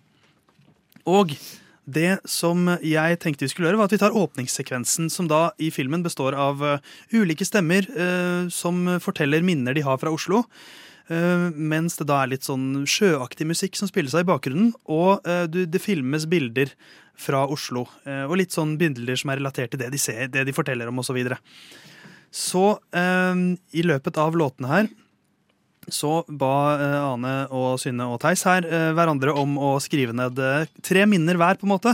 [1.05, 1.37] Og
[1.85, 5.69] det som jeg tenkte vi skulle gjøre, var at vi tar åpningssekvensen, som da i
[5.69, 6.79] filmen består av eh,
[7.13, 10.47] ulike stemmer eh, som forteller minner de har fra Oslo.
[11.05, 14.73] Eh, mens det da er litt sånn sjøaktig musikk som spiller seg i bakgrunnen.
[14.89, 16.73] Og eh, det filmes bilder
[17.19, 17.85] fra Oslo.
[18.09, 20.89] eh, og litt sånn bilder som er relatert til det de ser, det de forteller
[20.89, 21.13] om osv.
[21.13, 21.37] Så, videre.
[22.33, 22.67] så
[23.71, 24.87] i løpet av låtene her
[25.85, 26.73] så ba
[27.13, 28.65] Ane og Synne og Theis her
[28.97, 30.41] hverandre om å skrive ned
[30.81, 31.59] tre minner hver.
[31.61, 31.93] på en måte.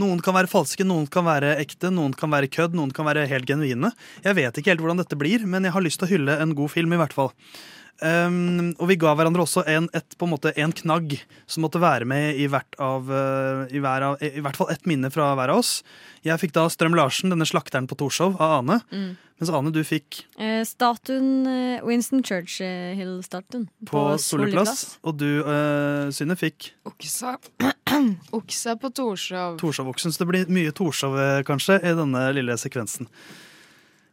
[0.00, 3.28] Noen kan være falske, noen kan være ekte, noen kan være kødd, noen kan være
[3.28, 3.92] helt genuine.
[4.24, 6.56] Jeg vet ikke helt hvordan dette blir, men jeg har lyst til å hylle en
[6.56, 7.34] god film, i hvert fall.
[7.96, 11.14] Um, og vi ga hverandre også en, et, på en, måte, en knagg
[11.48, 14.84] som måtte være med i hvert, av, uh, i, hver av, i hvert fall ett
[14.88, 15.78] minne fra hver av oss.
[16.26, 18.82] Jeg fikk da Strøm-Larsen, denne slakteren på Torshov, av Ane.
[18.92, 19.14] Mm.
[19.36, 24.98] Mens Ane, du fikk Eh, statuen eh, Winston Churchill-statuen på, Solli plass.
[25.04, 27.36] Og du, uh, Synne, fikk Oksa.
[28.36, 29.58] Oksa på Torshov.
[29.60, 30.12] Torshov-oksen.
[30.12, 33.08] Så det blir mye Torshov, eh, kanskje, i denne lille sekvensen.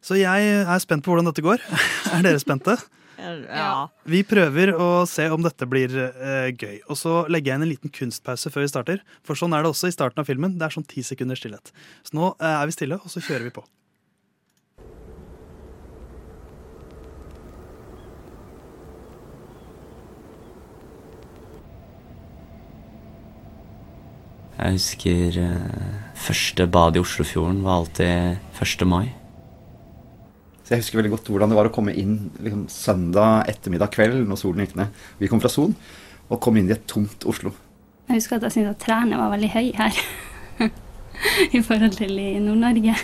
[0.03, 1.63] Så jeg er spent på hvordan dette går.
[2.15, 2.75] er dere spente?
[3.23, 3.89] Ja.
[4.09, 6.81] Vi prøver å se om dette blir eh, gøy.
[6.91, 9.05] Og så legger jeg inn en liten kunstpause før vi starter.
[9.25, 10.57] For sånn er det også i starten av filmen.
[10.59, 11.71] Det er sånn ti sekunders stillhet.
[12.03, 13.65] Så nå eh, er vi stille, og så kjører vi på.
[24.63, 28.87] Jeg husker eh, første bad i Oslofjorden var alltid 1.
[28.87, 29.22] mai.
[30.63, 34.23] Så Jeg husker veldig godt hvordan det var å komme inn liksom, søndag ettermiddag kveld
[34.29, 35.01] når solen gikk ned.
[35.19, 35.75] Vi kom fra Son
[36.31, 37.51] og kom inn i et tomt Oslo.
[38.07, 39.99] Jeg husker at jeg syntes at trærne var veldig høye her.
[41.57, 42.95] I forhold til i Nord-Norge.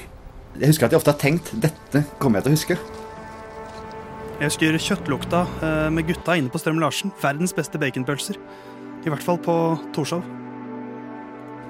[0.60, 2.80] Jeg husker at jeg ofte har tenkt dette kommer jeg til å huske.
[4.40, 7.12] Jeg husker kjøttlukta eh, med gutta inne på Strøm-Larsen.
[7.20, 8.40] Verdens beste baconpølser.
[9.04, 9.56] I hvert fall på
[9.96, 10.24] Torshov.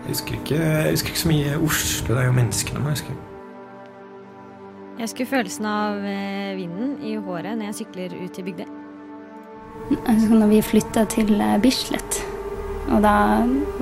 [0.03, 2.13] Jeg husker ikke, jeg husker ikke så mye Oslo.
[2.13, 3.17] Det er jo menneskene man husker.
[4.99, 8.65] Jeg husker følelsen av eh, vinden i håret når jeg sykler ut til Bygdøy.
[9.93, 12.17] Jeg husker når vi flytta til eh, Bislett,
[12.91, 13.13] og da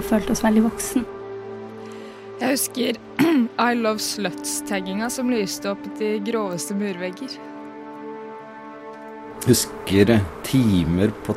[0.05, 1.07] følte oss veldig voksen.
[2.38, 3.01] Jeg husker
[3.65, 7.34] I Love Sluts-tagginga som lyste opp de groveste murvegger.
[9.47, 11.34] Husker timer på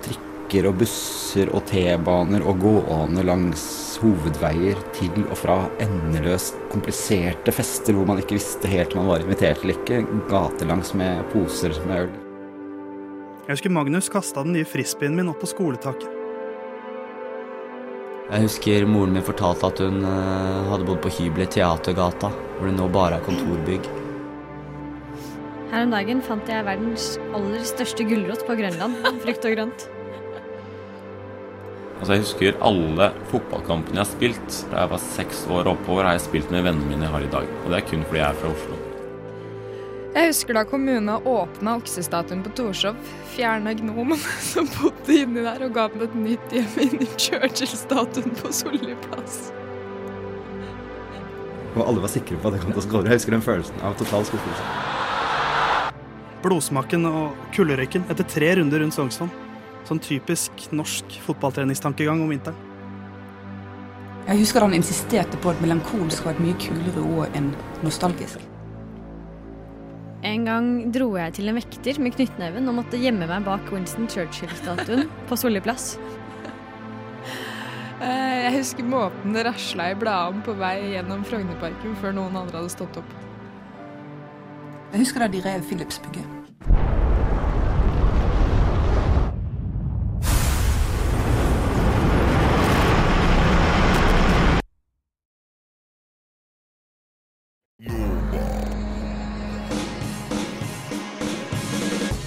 [0.51, 3.63] trikker og busser og T-baner og gående langs
[4.03, 9.23] hovedveier til og fra endeløst kompliserte fester hvor man ikke visste helt om man var
[9.23, 10.01] invitert eller ikke.
[10.27, 12.11] Gatelangs med poser med øl.
[13.47, 16.09] Jeg husker Magnus kasta den nye frisbeen min opp på skoletaket.
[18.31, 22.67] Jeg husker moren min fortalte at hun eh, hadde bodd på hybel i Teatergata, hvor
[22.67, 23.87] det nå bare er kontorbygg.
[25.71, 28.99] Her om dagen fant jeg verdens aller største gulrot på Grønland.
[29.23, 29.91] Frukt og grønt.
[32.11, 34.55] Altså Jeg husker alle fotballkampene jeg har spilt.
[34.73, 37.29] Da jeg var seks år oppover, har jeg spilt med vennene mine jeg har i
[37.31, 37.51] dag.
[37.61, 38.79] Og det er kun fordi jeg er fra Oslo.
[40.17, 42.97] Jeg husker da kommunen åpna oksestatuen på Torshov,
[43.31, 44.19] fjerna gnomen
[44.51, 49.37] som bodde inni der, og ga den et nytt hjem inni Churchill-statuen på Solli plass.
[51.77, 53.13] Og alle var sikre på at det kom til å skåre.
[53.13, 54.67] Jeg husker den følelsen av total skuffelse.
[56.43, 59.31] Blodsmaken og kulderøyken etter tre runder rundt Sognsvann.
[59.89, 62.67] Sånn typisk norsk fotballtreningstankegang om vinteren.
[64.29, 67.49] Jeg husker han insisterte på at melankolsk var et mye kulere ord enn
[67.83, 68.43] nostalgisk.
[70.23, 74.07] En gang dro jeg til en vekter med knyttneven og måtte gjemme meg bak Winston
[74.13, 75.95] Churchill-statuen på Solli plass.
[78.01, 82.61] Eh, Jeg husker måten det rasla i bladene på vei gjennom Frognerparken før noen andre
[82.61, 83.17] hadde stått opp.
[84.93, 86.40] Jeg husker da de rev Philipsbygget.